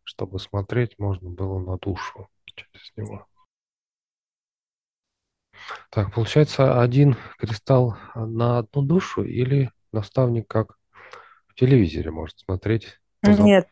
чтобы 0.04 0.38
смотреть 0.38 0.98
можно 0.98 1.30
было 1.30 1.58
на 1.58 1.78
душу 1.78 2.28
через 2.44 2.92
него. 2.96 3.26
Так, 5.90 6.14
получается, 6.14 6.80
один 6.80 7.16
кристалл 7.38 7.96
на 8.14 8.58
одну 8.58 8.82
душу 8.82 9.22
или 9.22 9.70
наставник 9.92 10.46
как 10.46 10.78
в 11.48 11.54
телевизоре 11.54 12.10
может 12.10 12.38
смотреть? 12.38 13.00
Нет, 13.22 13.68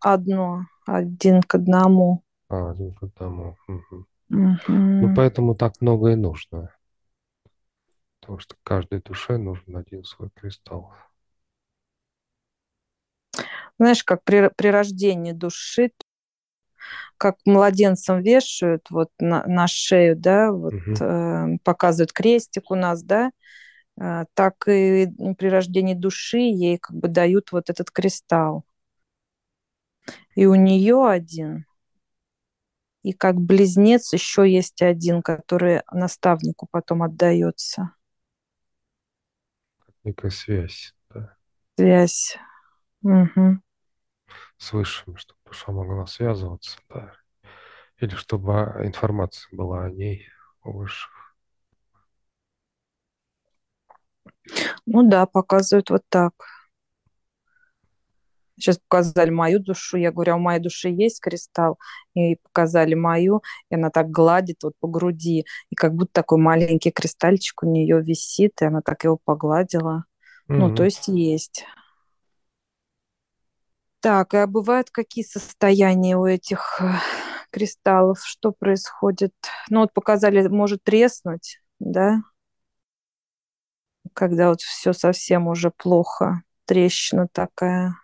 одно, 0.00 0.66
один 0.86 1.42
к 1.42 1.54
одному. 1.54 2.23
А, 2.54 2.70
один 2.70 2.94
к 2.94 3.02
одному. 3.02 3.56
Угу. 3.66 4.06
Угу. 4.30 4.72
Ну, 4.72 5.14
поэтому 5.14 5.54
так 5.54 5.80
много 5.80 6.12
и 6.12 6.14
нужно. 6.14 6.70
Потому 8.20 8.38
что 8.38 8.56
каждой 8.62 9.00
душе 9.02 9.36
нужен 9.38 9.76
один 9.76 10.04
свой 10.04 10.30
кристалл. 10.30 10.92
Знаешь, 13.78 14.04
как 14.04 14.22
при, 14.22 14.50
при 14.56 14.68
рождении 14.68 15.32
души, 15.32 15.90
как 17.16 17.38
младенцам 17.44 18.22
вешают 18.22 18.86
вот 18.88 19.10
на, 19.18 19.44
на 19.46 19.66
шею, 19.66 20.16
да, 20.16 20.52
вот 20.52 20.74
угу. 20.74 20.94
э, 21.00 21.58
показывают 21.64 22.12
крестик 22.12 22.70
у 22.70 22.76
нас, 22.76 23.02
да, 23.02 23.32
э, 24.00 24.26
так 24.34 24.68
и 24.68 25.08
при 25.36 25.48
рождении 25.48 25.94
души 25.94 26.38
ей 26.38 26.78
как 26.78 26.96
бы 26.96 27.08
дают 27.08 27.50
вот 27.50 27.68
этот 27.68 27.90
кристалл. 27.90 28.64
И 30.36 30.46
у 30.46 30.54
нее 30.54 31.06
один, 31.06 31.66
и 33.04 33.12
как 33.12 33.36
близнец 33.36 34.14
еще 34.14 34.50
есть 34.50 34.80
один, 34.80 35.22
который 35.22 35.82
наставнику 35.92 36.66
потом 36.70 37.02
отдается. 37.02 37.90
Некая 40.02 40.30
связь, 40.30 40.94
да. 41.10 41.36
Связь. 41.76 42.38
Угу. 43.02 43.58
С 44.56 44.72
высшим, 44.72 45.18
чтобы 45.18 45.38
душа 45.44 45.70
могла 45.70 46.06
связываться, 46.06 46.78
да. 46.88 47.12
Или 47.98 48.14
чтобы 48.14 48.52
информация 48.82 49.54
была 49.54 49.84
о 49.84 49.90
ней, 49.90 50.26
у 50.64 50.72
высших. 50.78 51.36
Ну 54.86 55.08
да, 55.08 55.26
показывают 55.26 55.90
вот 55.90 56.02
так. 56.08 56.32
Сейчас 58.56 58.78
показали 58.88 59.30
мою 59.30 59.58
душу. 59.58 59.96
Я 59.96 60.12
говорю, 60.12 60.34
а 60.34 60.36
у 60.36 60.40
моей 60.40 60.60
души 60.60 60.88
есть 60.88 61.20
кристалл? 61.20 61.78
И 62.14 62.36
показали 62.36 62.94
мою, 62.94 63.42
и 63.70 63.74
она 63.74 63.90
так 63.90 64.10
гладит 64.10 64.62
вот 64.62 64.74
по 64.78 64.88
груди. 64.88 65.44
И 65.70 65.74
как 65.74 65.94
будто 65.94 66.12
такой 66.12 66.38
маленький 66.38 66.90
кристальчик 66.90 67.62
у 67.62 67.66
нее 67.66 68.00
висит, 68.00 68.62
и 68.62 68.66
она 68.66 68.80
так 68.80 69.04
его 69.04 69.18
погладила. 69.24 70.04
Mm-hmm. 70.48 70.54
Ну, 70.56 70.74
то 70.74 70.84
есть 70.84 71.08
есть. 71.08 71.64
Так, 74.00 74.34
а 74.34 74.46
бывают 74.46 74.90
какие 74.90 75.24
состояния 75.24 76.16
у 76.18 76.26
этих 76.26 76.78
э, 76.80 76.92
кристаллов? 77.50 78.20
Что 78.22 78.52
происходит? 78.52 79.32
Ну, 79.70 79.80
вот 79.80 79.94
показали, 79.94 80.46
может 80.46 80.84
треснуть, 80.84 81.58
да? 81.78 82.18
Когда 84.12 84.50
вот 84.50 84.60
все 84.60 84.92
совсем 84.92 85.48
уже 85.48 85.70
плохо, 85.70 86.42
трещина 86.66 87.28
такая. 87.32 87.94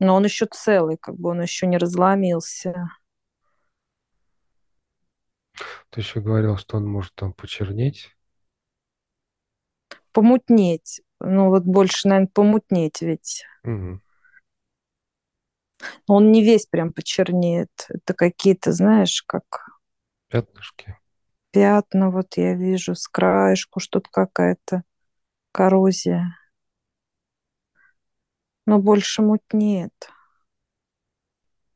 Но 0.00 0.14
он 0.16 0.24
еще 0.24 0.46
целый, 0.46 0.96
как 0.96 1.16
бы 1.16 1.30
он 1.30 1.42
еще 1.42 1.66
не 1.66 1.76
разломился. 1.76 2.88
Ты 5.90 6.00
еще 6.00 6.20
говорил, 6.20 6.56
что 6.56 6.78
он 6.78 6.86
может 6.86 7.14
там 7.14 7.34
почернеть. 7.34 8.16
Помутнеть. 10.12 11.02
Ну 11.20 11.50
вот 11.50 11.64
больше, 11.64 12.08
наверное, 12.08 12.30
помутнеть 12.32 13.02
ведь. 13.02 13.44
Угу. 13.62 14.00
Он 16.06 16.32
не 16.32 16.42
весь 16.42 16.64
прям 16.66 16.94
почернеет. 16.94 17.70
Это 17.88 18.14
какие-то, 18.14 18.72
знаешь, 18.72 19.22
как... 19.22 19.44
Пятнышки. 20.28 20.96
Пятна, 21.50 22.10
вот 22.10 22.36
я 22.36 22.54
вижу, 22.54 22.94
с 22.94 23.06
краешку 23.06 23.80
что-то 23.80 24.08
какая-то 24.10 24.84
коррозия 25.52 26.39
но 28.66 28.78
больше 28.78 29.22
мутнеет. 29.22 30.10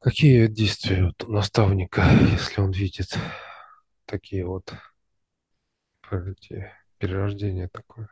Какие 0.01 0.49
действия 0.49 1.15
у 1.19 1.33
наставника, 1.33 2.03
если 2.31 2.61
он 2.61 2.73
видит 2.73 3.19
такие 4.05 4.47
вот 4.47 4.75
эти, 6.11 6.71
перерождения 6.99 7.69
такое 7.69 8.09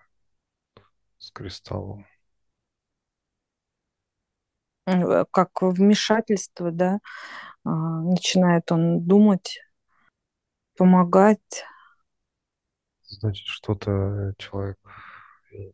с 1.18 1.30
кристаллом? 1.30 2.06
Э, 4.86 5.24
как 5.30 5.62
вмешательство, 5.62 6.70
да, 6.72 6.98
а, 7.64 7.70
начинает 7.70 8.72
он 8.72 9.06
думать, 9.06 9.60
помогать. 10.76 11.64
Значит, 13.02 13.46
что-то 13.46 14.34
человек 14.38 14.78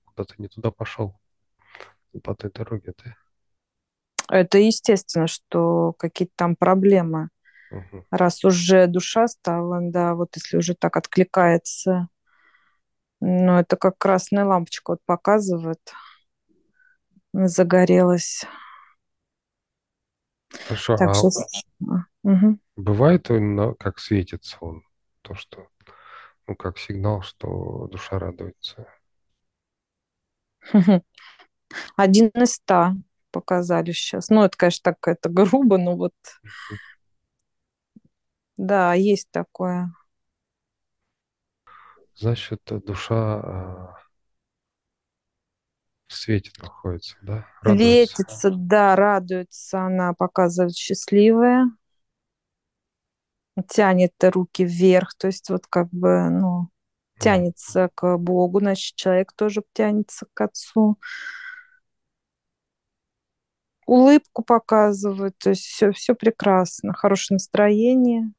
куда-то 0.04 0.34
не 0.38 0.48
туда 0.48 0.70
пошел 0.70 1.18
по 2.18 2.34
той 2.34 2.50
дороге, 2.50 2.92
да? 3.04 3.14
Это 4.30 4.58
естественно, 4.58 5.26
что 5.26 5.94
какие-то 5.94 6.34
там 6.36 6.56
проблемы. 6.56 7.30
Угу. 7.70 8.06
Раз 8.10 8.44
уже 8.44 8.86
душа 8.86 9.26
стала, 9.26 9.78
да, 9.82 10.14
вот 10.14 10.36
если 10.36 10.56
уже 10.56 10.74
так 10.74 10.96
откликается, 10.96 12.08
ну, 13.20 13.58
это 13.58 13.76
как 13.76 13.98
красная 13.98 14.44
лампочка 14.44 14.92
вот 14.92 15.00
показывает, 15.04 15.80
загорелась. 17.32 18.44
Хорошо, 20.66 20.96
так, 20.96 21.10
а 21.10 21.14
сейчас... 21.14 21.64
угу. 22.22 22.58
бывает 22.76 23.30
он, 23.30 23.74
как 23.74 23.98
светится 23.98 24.56
он, 24.60 24.82
то, 25.22 25.34
что, 25.34 25.68
ну, 26.46 26.56
как 26.56 26.78
сигнал, 26.78 27.22
что 27.22 27.86
душа 27.88 28.18
радуется? 28.18 28.86
Один 31.96 32.28
из 32.28 32.54
ста 32.54 32.94
показали 33.30 33.92
сейчас. 33.92 34.30
Ну, 34.30 34.42
это, 34.42 34.56
конечно, 34.56 34.92
так 34.92 35.08
это 35.08 35.28
грубо, 35.28 35.78
но 35.78 35.96
вот... 35.96 36.14
Да, 38.56 38.94
есть 38.94 39.28
такое. 39.30 39.92
Значит, 42.16 42.60
душа 42.66 43.14
а, 43.14 43.94
в 46.08 46.14
свете 46.14 46.50
находится, 46.60 47.16
да? 47.22 47.46
Радуется. 47.62 48.16
Светится, 48.16 48.50
да, 48.50 48.96
радуется 48.96 49.82
она, 49.82 50.14
показывает 50.14 50.74
счастливая. 50.74 51.70
Тянет 53.68 54.12
руки 54.22 54.64
вверх, 54.64 55.14
то 55.16 55.28
есть 55.28 55.50
вот 55.50 55.66
как 55.68 55.88
бы, 55.90 56.28
ну, 56.30 56.70
тянется 57.20 57.90
к 57.94 58.16
Богу, 58.16 58.60
значит, 58.60 58.96
человек 58.96 59.32
тоже 59.32 59.62
тянется 59.72 60.26
к 60.32 60.40
Отцу 60.40 60.98
улыбку 63.88 64.44
показывают, 64.44 65.38
то 65.38 65.50
есть 65.50 65.64
все, 65.64 65.92
все 65.92 66.14
прекрасно, 66.14 66.92
хорошее 66.92 67.36
настроение. 67.36 68.30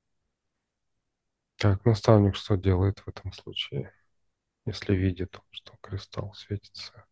Так, 1.58 1.84
наставник 1.86 2.36
что 2.36 2.56
делает 2.56 3.00
в 3.00 3.08
этом 3.08 3.34
случае, 3.34 3.92
если 4.66 4.96
видит, 4.96 5.40
что 5.50 5.74
кристалл 5.82 6.34
светится? 6.36 7.04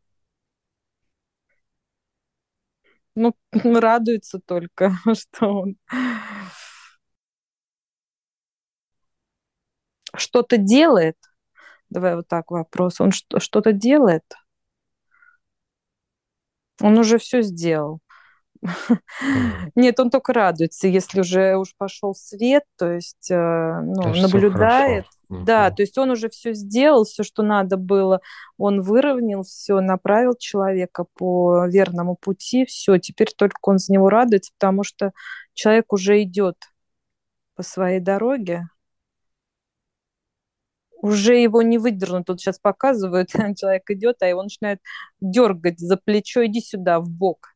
Ну, 3.15 3.35
радуется 3.81 4.39
только, 4.39 4.91
что 5.15 5.47
он 5.47 5.77
что-то 10.15 10.57
делает. 10.57 11.17
Давай 11.89 12.15
вот 12.15 12.27
так 12.27 12.51
вопрос. 12.51 13.01
Он 13.01 13.11
что-то 13.11 13.71
делает? 13.71 14.23
Он 16.81 16.99
уже 16.99 17.17
все 17.17 17.41
сделал. 17.41 17.99
Нет, 19.75 19.99
он 19.99 20.09
только 20.09 20.33
радуется, 20.33 20.87
если 20.87 21.21
уже 21.21 21.57
уж 21.57 21.73
пошел 21.77 22.13
свет, 22.13 22.63
то 22.77 22.91
есть 22.91 23.29
э, 23.31 23.81
ну, 23.81 24.13
наблюдает. 24.15 25.05
Да, 25.29 25.71
то 25.71 25.81
есть 25.81 25.97
он 25.97 26.11
уже 26.11 26.29
все 26.29 26.53
сделал, 26.53 27.03
все, 27.03 27.23
что 27.23 27.43
надо 27.43 27.75
было, 27.75 28.21
он 28.57 28.81
выровнял 28.81 29.43
все, 29.43 29.81
направил 29.81 30.35
человека 30.39 31.05
по 31.15 31.67
верному 31.67 32.15
пути, 32.15 32.65
все, 32.65 32.97
теперь 32.97 33.31
только 33.35 33.57
он 33.63 33.77
за 33.77 33.91
него 33.91 34.09
радуется, 34.09 34.53
потому 34.57 34.83
что 34.83 35.11
человек 35.53 35.91
уже 35.91 36.23
идет 36.23 36.55
по 37.55 37.63
своей 37.63 37.99
дороге, 37.99 38.67
уже 41.01 41.35
его 41.35 41.61
не 41.61 41.77
выдернут. 41.77 42.25
Тут 42.27 42.39
сейчас 42.39 42.59
показывают, 42.59 43.29
человек 43.57 43.89
идет, 43.89 44.21
а 44.21 44.27
его 44.27 44.43
начинает 44.43 44.79
дергать 45.19 45.79
за 45.79 45.97
плечо, 45.97 46.45
иди 46.45 46.61
сюда, 46.61 46.99
в 46.99 47.09
бок. 47.09 47.53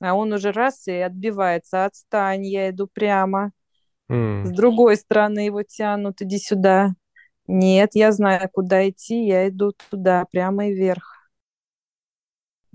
А 0.00 0.14
он 0.14 0.32
уже 0.32 0.52
раз 0.52 0.86
и 0.88 0.92
отбивается, 0.92 1.84
отстань, 1.84 2.46
я 2.46 2.70
иду 2.70 2.86
прямо. 2.86 3.52
Mm. 4.10 4.44
С 4.44 4.50
другой 4.50 4.96
стороны 4.96 5.40
его 5.40 5.62
тянут, 5.62 6.20
иди 6.20 6.38
сюда. 6.38 6.94
Нет, 7.46 7.90
я 7.94 8.12
знаю, 8.12 8.48
куда 8.52 8.88
идти, 8.88 9.24
я 9.24 9.48
иду 9.48 9.72
туда, 9.90 10.24
прямо 10.30 10.68
и 10.68 10.74
вверх. 10.74 11.30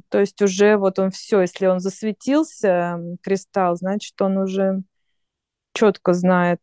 То 0.10 0.20
есть 0.20 0.42
уже 0.42 0.78
вот 0.78 1.00
он 1.00 1.12
все, 1.12 1.42
если 1.42 1.68
он 1.68 1.80
засветился, 1.80 3.00
кристалл, 3.22 3.76
значит, 3.76 4.20
он 4.22 4.38
уже 4.38 4.82
четко 5.74 6.14
знает, 6.14 6.60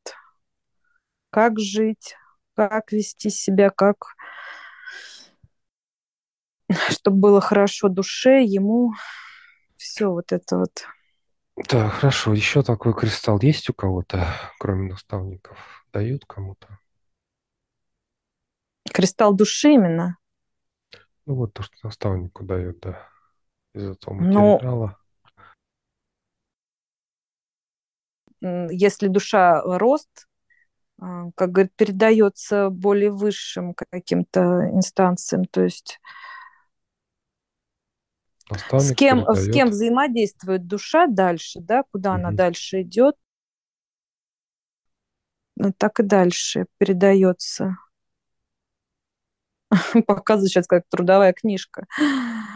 как 1.31 1.59
жить, 1.59 2.15
как 2.55 2.93
вести 2.93 3.31
себя, 3.31 3.71
как 3.71 4.17
чтобы 6.91 7.19
было 7.19 7.41
хорошо 7.41 7.89
душе, 7.89 8.43
ему 8.43 8.93
все 9.79 10.11
вот 10.11 10.33
это 10.33 10.59
вот. 10.59 10.85
Да, 11.71 11.89
хорошо. 11.89 12.35
Еще 12.35 12.63
такой 12.63 12.95
кристалл 12.95 13.41
есть 13.41 13.71
у 13.71 13.75
кого-то, 13.75 14.27
кроме 14.59 14.91
наставников? 14.91 15.59
Дают 15.93 16.25
кому-то? 16.27 16.79
Кристалл 18.93 19.35
души 19.35 19.73
именно? 19.73 20.19
Ну 21.27 21.35
вот 21.35 21.53
то, 21.53 21.63
что 21.63 21.75
наставнику 21.83 22.45
дают, 22.45 22.81
да. 22.81 23.09
Из 23.75 23.91
этого 23.91 24.15
ну, 24.15 24.53
материала. 24.53 24.99
Ну, 28.41 28.71
если 28.71 29.09
душа 29.09 29.61
рост, 29.63 30.29
а, 31.01 31.31
как 31.37 31.53
говорит, 31.53 31.73
передается 31.77 32.71
более 32.71 33.11
высшим 33.11 33.75
каким-то 33.75 34.71
инстанциям, 34.73 35.45
то 35.45 35.63
есть 35.63 36.01
с 38.51 38.95
кем, 38.95 39.25
с 39.27 39.51
кем 39.51 39.71
взаимодействует 39.71 40.67
душа 40.67 41.07
дальше, 41.07 41.61
да, 41.61 41.83
куда 41.91 42.11
угу. 42.11 42.19
она 42.19 42.31
дальше 42.31 42.83
идет, 42.83 43.17
ну, 45.57 45.73
так 45.77 45.99
и 46.01 46.03
дальше 46.05 46.67
передается. 46.79 47.77
Показываю 50.07 50.49
сейчас 50.49 50.67
как 50.67 50.85
трудовая 50.89 51.33
книжка. 51.33 51.87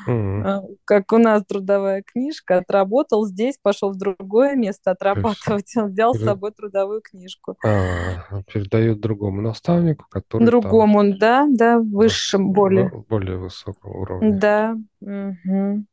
Mm-hmm. 0.08 0.76
Как 0.84 1.12
у 1.12 1.18
нас 1.18 1.44
трудовая 1.44 2.02
книжка. 2.02 2.58
Отработал 2.58 3.26
здесь, 3.26 3.58
пошел 3.60 3.92
в 3.92 3.96
другое 3.96 4.54
место 4.54 4.92
отрабатывать. 4.92 5.72
Он 5.76 5.88
взял 5.88 6.12
Перед... 6.12 6.24
с 6.24 6.26
собой 6.26 6.52
трудовую 6.52 7.00
книжку. 7.02 7.56
А, 7.64 8.42
передает 8.52 9.00
другому 9.00 9.40
наставнику, 9.40 10.06
который 10.10 10.44
Другому, 10.44 11.00
там... 11.02 11.18
да, 11.18 11.46
да, 11.50 11.78
высшим, 11.78 12.52
более. 12.52 12.90
Более 13.08 13.38
высокого 13.38 13.98
уровня. 13.98 14.38
Да. 14.38 14.76
Угу. 15.00 15.84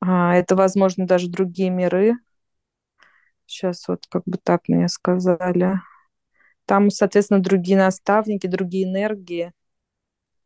А, 0.00 0.34
это, 0.34 0.56
возможно, 0.56 1.06
даже 1.06 1.28
другие 1.28 1.70
миры. 1.70 2.14
Сейчас 3.46 3.86
вот 3.88 4.06
как 4.08 4.22
бы 4.26 4.38
так 4.42 4.68
мне 4.68 4.88
сказали. 4.88 5.80
Там, 6.66 6.90
соответственно, 6.90 7.40
другие 7.40 7.78
наставники, 7.78 8.46
другие 8.46 8.84
энергии. 8.84 9.52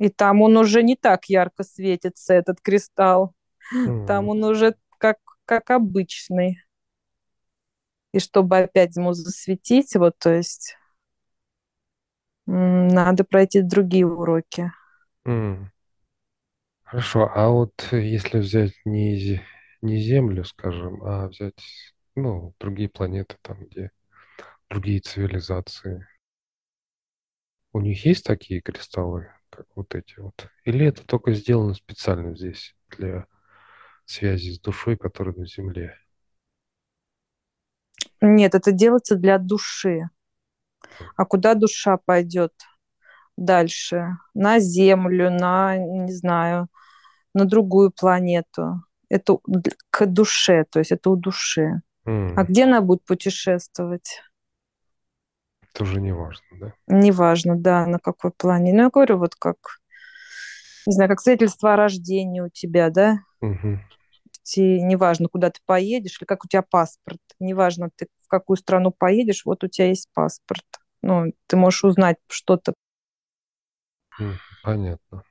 И 0.01 0.09
там 0.09 0.41
он 0.41 0.57
уже 0.57 0.83
не 0.83 0.97
так 0.97 1.27
ярко 1.27 1.63
светится, 1.63 2.33
этот 2.33 2.63
кристалл. 2.63 3.35
Mm. 3.75 4.07
Там 4.07 4.31
он 4.31 4.43
уже 4.43 4.75
как, 4.97 5.19
как 5.45 5.71
обычный. 5.71 6.59
И 8.13 8.19
чтобы 8.19 8.61
опять 8.61 8.97
ему 8.97 9.13
засветить, 9.13 9.95
вот, 9.97 10.19
то 10.19 10.33
есть, 10.33 10.75
надо 12.47 13.25
пройти 13.25 13.61
другие 13.61 14.07
уроки. 14.07 14.73
Mm. 15.27 15.67
Хорошо, 16.83 17.31
а 17.35 17.51
вот 17.51 17.87
если 17.93 18.39
взять 18.39 18.73
не, 18.87 19.43
не 19.83 20.01
Землю, 20.01 20.45
скажем, 20.45 21.05
а 21.05 21.29
взять, 21.29 21.63
ну, 22.15 22.55
другие 22.59 22.89
планеты, 22.89 23.37
там, 23.43 23.67
где 23.67 23.91
другие 24.71 25.01
цивилизации, 25.01 26.09
у 27.75 27.81
них 27.81 28.07
есть 28.07 28.25
такие 28.25 28.63
кристаллы, 28.63 29.31
как 29.51 29.67
вот 29.75 29.95
эти 29.95 30.19
вот? 30.19 30.49
Или 30.65 30.87
это 30.87 31.05
только 31.05 31.33
сделано 31.33 31.75
специально 31.75 32.35
здесь 32.37 32.75
для 32.89 33.27
связи 34.05 34.51
с 34.51 34.61
душой, 34.61 34.97
которая 34.97 35.35
на 35.35 35.47
Земле? 35.47 35.97
Нет, 38.21 38.55
это 38.55 38.73
делается 38.73 39.17
для 39.17 39.39
души. 39.39 40.09
А 41.17 41.25
куда 41.25 41.55
душа 41.55 41.97
пойдет 41.97 42.53
дальше? 43.37 44.17
На 44.35 44.59
Землю, 44.59 45.31
на, 45.31 45.77
не 45.77 46.13
знаю, 46.13 46.69
на 47.35 47.45
другую 47.45 47.91
планету. 47.91 48.83
Это 49.09 49.39
к 49.91 50.07
душе, 50.07 50.65
то 50.71 50.79
есть 50.79 50.93
это 50.93 51.11
у 51.11 51.17
души. 51.17 51.83
Mm. 52.07 52.35
А 52.37 52.45
где 52.45 52.65
она 52.65 52.81
будет 52.81 53.05
путешествовать? 53.05 54.23
Тоже 55.73 56.01
не 56.01 56.13
важно, 56.13 56.47
да? 56.53 56.75
Не 56.87 57.13
важно, 57.13 57.57
да, 57.57 57.87
на 57.87 57.99
какой 57.99 58.33
плане. 58.33 58.73
Ну, 58.73 58.83
я 58.83 58.91
говорю, 58.91 59.19
вот 59.19 59.35
как, 59.35 59.57
не 60.87 60.93
знаю, 60.93 61.09
как 61.09 61.21
свидетельство 61.21 61.75
о 61.75 61.77
рождении 61.77 62.41
у 62.41 62.49
тебя, 62.49 62.91
да? 62.91 63.21
Угу. 63.41 63.79
И 64.57 64.83
неважно, 64.83 65.29
куда 65.29 65.51
ты 65.51 65.61
поедешь, 65.65 66.19
или 66.21 66.27
как 66.27 66.45
у 66.45 66.49
тебя 66.49 66.63
паспорт. 66.63 67.21
Неважно, 67.39 67.91
ты 67.95 68.07
в 68.21 68.29
какую 68.29 68.57
страну 68.57 68.91
поедешь, 68.91 69.45
вот 69.45 69.63
у 69.63 69.69
тебя 69.69 69.89
есть 69.89 70.09
паспорт. 70.13 70.65
Ну, 71.03 71.33
ты 71.47 71.57
можешь 71.57 71.85
узнать 71.85 72.17
что-то. 72.29 72.75
Понятно. 74.63 75.23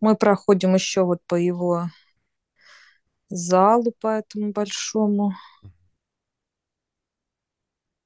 Мы 0.00 0.16
проходим 0.16 0.74
еще 0.74 1.04
вот 1.04 1.20
по 1.26 1.36
его 1.36 1.88
залу, 3.28 3.92
по 4.00 4.18
этому 4.18 4.52
большому. 4.52 5.32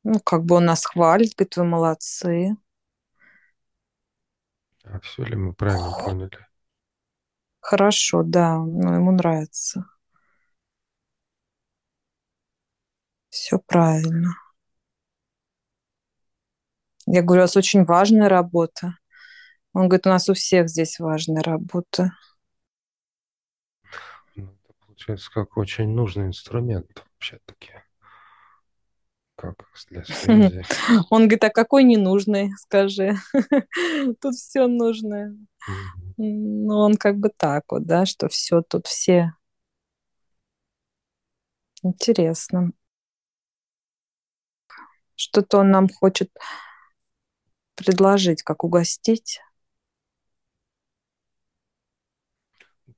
Ну, 0.08 0.20
как 0.20 0.44
бы 0.44 0.54
он 0.54 0.66
нас 0.66 0.84
хвалит, 0.84 1.34
говорит, 1.34 1.56
вы 1.56 1.64
молодцы. 1.64 2.56
А 4.84 5.00
все 5.00 5.24
ли 5.24 5.34
мы 5.34 5.52
правильно 5.52 5.90
поняли? 5.98 6.46
Хорошо, 7.58 8.22
да, 8.22 8.56
но 8.56 8.94
ему 8.94 9.10
нравится. 9.10 9.84
Все 13.30 13.58
правильно. 13.58 14.36
Я 17.06 17.22
говорю, 17.22 17.40
у 17.40 17.44
вас 17.44 17.56
очень 17.56 17.84
важная 17.84 18.28
работа. 18.28 18.96
Он 19.72 19.88
говорит, 19.88 20.06
у 20.06 20.10
нас 20.10 20.28
у 20.28 20.34
всех 20.34 20.68
здесь 20.68 21.00
важная 21.00 21.42
работа. 21.42 22.12
Ну, 24.36 24.56
это 24.62 24.72
получается 24.86 25.32
как 25.32 25.56
очень 25.56 25.88
нужный 25.88 26.26
инструмент 26.26 27.04
вообще-таки 27.14 27.72
как 29.36 29.56
для 29.90 30.04
связи. 30.04 30.64
Он 31.10 31.22
говорит, 31.22 31.44
а 31.44 31.50
какой 31.50 31.84
ненужный, 31.84 32.50
скажи. 32.58 33.16
Тут 34.20 34.34
все 34.34 34.66
нужное. 34.66 35.36
Ну, 36.16 36.76
он 36.76 36.96
как 36.96 37.18
бы 37.18 37.30
так 37.36 37.64
вот, 37.70 37.82
да, 37.82 38.06
что 38.06 38.28
все 38.28 38.62
тут 38.62 38.86
все. 38.86 39.32
Интересно. 41.82 42.72
Что-то 45.14 45.58
он 45.58 45.70
нам 45.70 45.88
хочет 45.88 46.30
предложить, 47.74 48.42
как 48.42 48.64
угостить. 48.64 49.40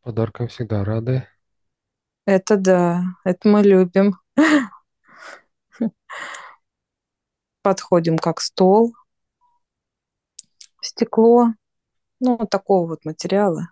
Подаркам 0.03 0.48
всегда 0.48 0.85
рады. 0.85 1.27
Это 2.24 2.57
да, 2.57 3.03
это 3.24 3.48
мы 3.48 3.62
любим. 3.62 4.16
Подходим 7.62 8.19
как 8.19 8.41
стол. 8.41 8.95
Стекло. 10.81 11.49
Ну, 12.21 12.38
такого 12.51 12.88
вот 12.88 13.05
материала. 13.05 13.69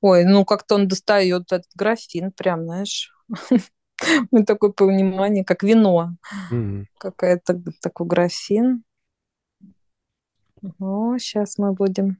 Ой, 0.00 0.24
ну 0.24 0.44
как-то 0.44 0.74
он 0.74 0.88
достает 0.88 1.52
этот 1.52 1.70
графин, 1.74 2.32
прям, 2.32 2.64
знаешь. 2.64 3.12
Ну, 4.32 4.44
такое 4.44 4.72
понимание, 4.72 5.44
как 5.44 5.62
вино. 5.62 6.16
Mm-hmm. 6.50 6.86
Какая-то 6.98 7.62
такой 7.80 8.08
графин. 8.08 8.82
О, 10.80 11.16
сейчас 11.18 11.56
мы 11.56 11.72
будем. 11.72 12.18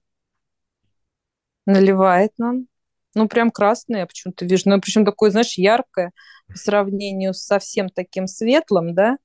Наливает 1.66 2.38
нам. 2.38 2.68
Ну, 3.14 3.28
прям 3.28 3.50
красное, 3.50 4.00
я 4.00 4.06
почему-то 4.06 4.44
вижу. 4.44 4.64
Ну, 4.66 4.80
причем 4.80 5.04
такое, 5.04 5.30
знаешь, 5.30 5.58
яркое 5.58 6.12
по 6.48 6.56
сравнению 6.56 7.34
с 7.34 7.44
совсем 7.44 7.88
таким 7.88 8.26
светлым, 8.26 8.94
да? 8.94 9.18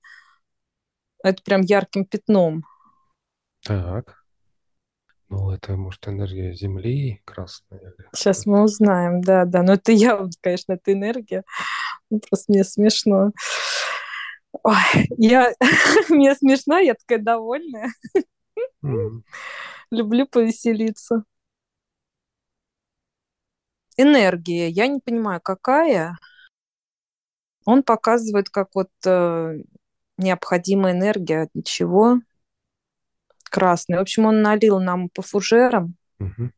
Это 1.23 1.41
прям 1.43 1.61
ярким 1.61 2.05
пятном. 2.05 2.63
Так. 3.63 4.23
Ну, 5.29 5.51
это, 5.51 5.75
может, 5.75 6.07
энергия 6.07 6.53
Земли 6.53 7.21
красная 7.25 7.79
или 7.79 8.09
Сейчас 8.13 8.45
мы 8.45 8.63
узнаем, 8.63 9.21
да, 9.21 9.45
да. 9.45 9.61
Но 9.61 9.73
это 9.73 9.91
я, 9.91 10.25
конечно, 10.41 10.73
это 10.73 10.93
энергия. 10.93 11.43
Ну, 12.09 12.19
Просто 12.19 12.51
мне 12.51 12.63
смешно. 12.63 13.31
Ой, 14.63 14.75
я, 15.17 15.53
мне 16.09 16.35
смешно, 16.35 16.77
я 16.77 16.95
такая 16.95 17.19
довольная. 17.19 17.89
М, 18.83 19.23
Люблю 19.91 20.27
повеселиться. 20.27 21.23
Энергия. 23.97 24.69
Я 24.69 24.87
не 24.87 24.99
понимаю, 24.99 25.41
какая. 25.41 26.17
Он 27.65 27.83
показывает, 27.83 28.49
как 28.49 28.69
вот 28.75 28.89
э, 29.05 29.55
необходимая 30.17 30.93
энергия 30.93 31.43
от 31.43 31.49
ничего. 31.53 32.19
Красный. 33.43 33.97
В 33.97 34.01
общем, 34.01 34.25
он 34.25 34.41
налил 34.41 34.79
нам 34.79 35.09
по 35.09 35.21
фужерам. 35.21 35.95
мгм. 36.19 36.53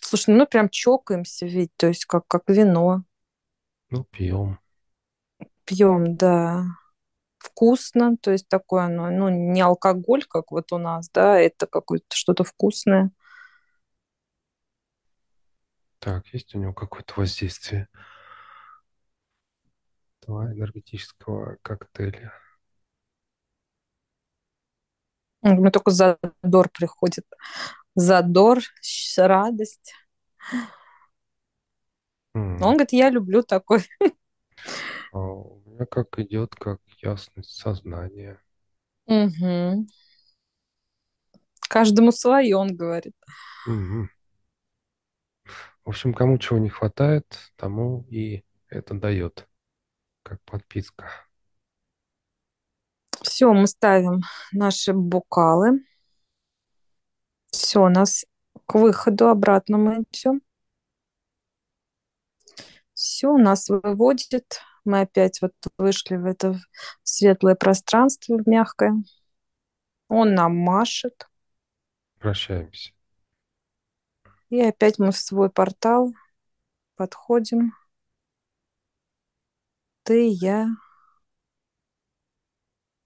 Слушай, 0.00 0.34
ну 0.34 0.46
прям 0.46 0.68
чокаемся 0.68 1.46
ведь, 1.46 1.70
то 1.76 1.86
есть 1.86 2.04
как, 2.04 2.26
как 2.26 2.42
вино. 2.48 3.04
Ну, 3.90 4.04
пьем. 4.04 4.58
Пьем, 5.64 6.16
да. 6.16 6.64
Вкусно, 7.38 8.16
то 8.16 8.30
есть 8.30 8.48
такое 8.48 8.84
оно, 8.84 9.10
ну, 9.10 9.28
не 9.28 9.60
алкоголь, 9.60 10.24
как 10.24 10.50
вот 10.50 10.72
у 10.72 10.78
нас, 10.78 11.08
да, 11.10 11.38
это 11.38 11.66
какое-то 11.66 12.14
что-то 12.14 12.44
вкусное. 12.44 13.10
Так, 16.02 16.26
есть 16.34 16.54
у 16.54 16.58
него 16.58 16.74
какое-то 16.74 17.14
воздействие 17.16 17.88
этого 20.20 20.50
энергетического 20.52 21.58
коктейля? 21.62 22.32
Мне 25.42 25.70
только 25.70 25.90
задор 25.90 26.68
приходит. 26.72 27.24
Задор, 27.94 28.60
радость. 29.16 29.94
М, 32.34 32.60
Он 32.62 32.72
говорит, 32.74 32.92
я 32.92 33.10
люблю 33.10 33.42
такой. 33.42 33.84
а 35.12 35.18
у 35.18 35.62
меня 35.66 35.86
как 35.86 36.18
идет, 36.18 36.54
как 36.54 36.80
ясность 37.02 37.50
сознания. 37.56 38.40
Мгм. 39.06 39.86
Каждому 41.68 42.12
свое, 42.12 42.56
он 42.56 42.76
говорит. 42.76 43.14
Мгм. 43.66 44.08
В 45.84 45.88
общем, 45.88 46.14
кому 46.14 46.38
чего 46.38 46.58
не 46.58 46.68
хватает, 46.68 47.38
тому 47.56 48.06
и 48.08 48.44
это 48.68 48.94
дает, 48.94 49.48
как 50.22 50.40
подписка. 50.42 51.10
Все, 53.22 53.52
мы 53.52 53.66
ставим 53.66 54.20
наши 54.52 54.92
бокалы. 54.92 55.84
Все, 57.50 57.88
нас 57.88 58.24
к 58.66 58.74
выходу 58.74 59.28
обратно 59.28 59.78
мы 59.78 60.04
идем. 60.10 60.40
Все, 62.94 63.36
нас 63.36 63.68
выводит. 63.68 64.60
Мы 64.84 65.00
опять 65.00 65.40
вот 65.42 65.52
вышли 65.78 66.16
в 66.16 66.24
это 66.24 66.60
светлое 67.02 67.54
пространство, 67.54 68.36
в 68.36 68.48
мягкое. 68.48 68.94
Он 70.08 70.34
нам 70.34 70.56
машет. 70.56 71.28
Прощаемся. 72.18 72.92
И 74.52 74.60
опять 74.60 74.98
мы 74.98 75.12
в 75.12 75.16
свой 75.16 75.48
портал 75.48 76.12
подходим. 76.96 77.72
Ты, 80.02 80.28
я. 80.28 80.66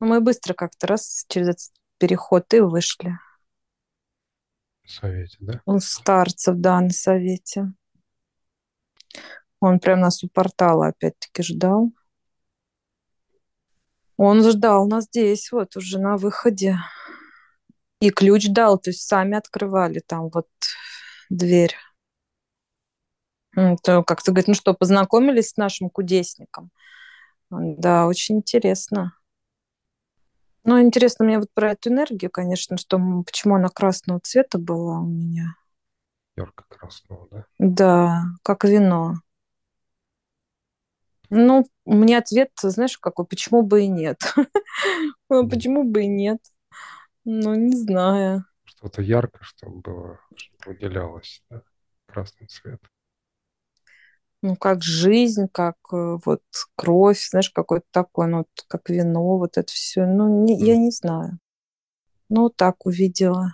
Ну, 0.01 0.09
Мы 0.09 0.21
быстро 0.21 0.55
как-то 0.55 0.89
раз 0.89 1.25
через 1.29 1.51
этот 1.51 1.81
переход 1.99 2.53
и 2.53 2.59
вышли. 2.59 3.17
Совете, 4.85 5.37
да? 5.39 5.63
Он 5.67 5.79
старцев, 5.79 6.57
да, 6.57 6.81
на 6.81 6.91
совете. 6.91 7.73
Он 9.61 9.79
прям 9.79 10.01
нас 10.01 10.25
у 10.25 10.29
портала 10.29 10.89
опять-таки 10.89 11.45
ждал. 11.45 11.93
Он 14.17 14.43
ждал 14.43 14.89
нас 14.89 15.05
здесь, 15.05 15.53
вот 15.53 15.77
уже 15.77 16.01
на 16.01 16.17
выходе. 16.17 16.77
И 18.01 18.11
ключ 18.11 18.49
дал, 18.49 18.81
то 18.81 18.91
есть 18.91 19.07
сами 19.07 19.37
открывали 19.37 20.01
там 20.01 20.29
вот 20.31 20.49
дверь. 21.31 21.75
То 23.83 24.03
как-то 24.03 24.33
говорит, 24.33 24.49
ну 24.49 24.55
что, 24.55 24.75
познакомились 24.75 25.51
с 25.51 25.57
нашим 25.57 25.89
кудесником? 25.89 26.71
Да, 27.51 28.07
очень 28.07 28.37
интересно. 28.37 29.15
Ну, 30.65 30.81
интересно 30.81 31.25
мне 31.25 31.39
вот 31.39 31.49
про 31.55 31.73
эту 31.73 31.91
энергию, 31.91 32.31
конечно, 32.31 32.77
что 32.77 32.99
почему 33.25 33.55
она 33.55 33.69
красного 33.69 34.21
цвета 34.21 34.59
была 34.59 34.99
у 34.99 35.07
меня. 35.07 35.55
Ярко-красного, 36.37 37.29
да? 37.31 37.47
Да, 37.59 38.23
как 38.43 38.65
вино. 38.65 39.15
Ну, 41.31 41.67
меня 41.85 42.19
ответ, 42.19 42.51
знаешь, 42.61 42.99
какой, 42.99 43.27
почему 43.27 43.63
бы 43.63 43.85
и 43.85 43.89
нет? 43.89 44.21
Почему 45.29 45.85
бы 45.85 46.05
и 46.05 46.07
нет? 46.07 46.39
Ну, 47.25 47.55
не 47.55 47.77
знаю. 47.77 48.45
Что-то 48.77 49.03
ярко, 49.03 49.43
чтобы 49.45 49.81
было, 49.81 50.21
чтобы 50.35 50.73
выделялось, 50.75 51.43
да? 51.51 51.63
Красный 52.07 52.47
цвет. 52.47 52.81
Ну, 54.43 54.55
как 54.57 54.83
жизнь, 54.83 55.47
как 55.53 55.77
э, 55.93 56.19
вот 56.25 56.43
кровь, 56.77 57.21
знаешь, 57.31 57.51
какой-то 57.51 57.87
такой, 57.91 58.29
ну, 58.29 58.39
вот 58.39 58.49
как 58.69 58.89
вино, 58.91 59.39
вот 59.39 59.57
это 59.59 59.73
все. 59.73 60.07
Ну, 60.07 60.45
не- 60.45 60.63
я 60.63 60.77
М, 60.77 60.79
не 60.79 60.91
знаю. 60.91 61.39
Ну, 62.31 62.51
так 62.51 62.87
увидела. 62.87 63.53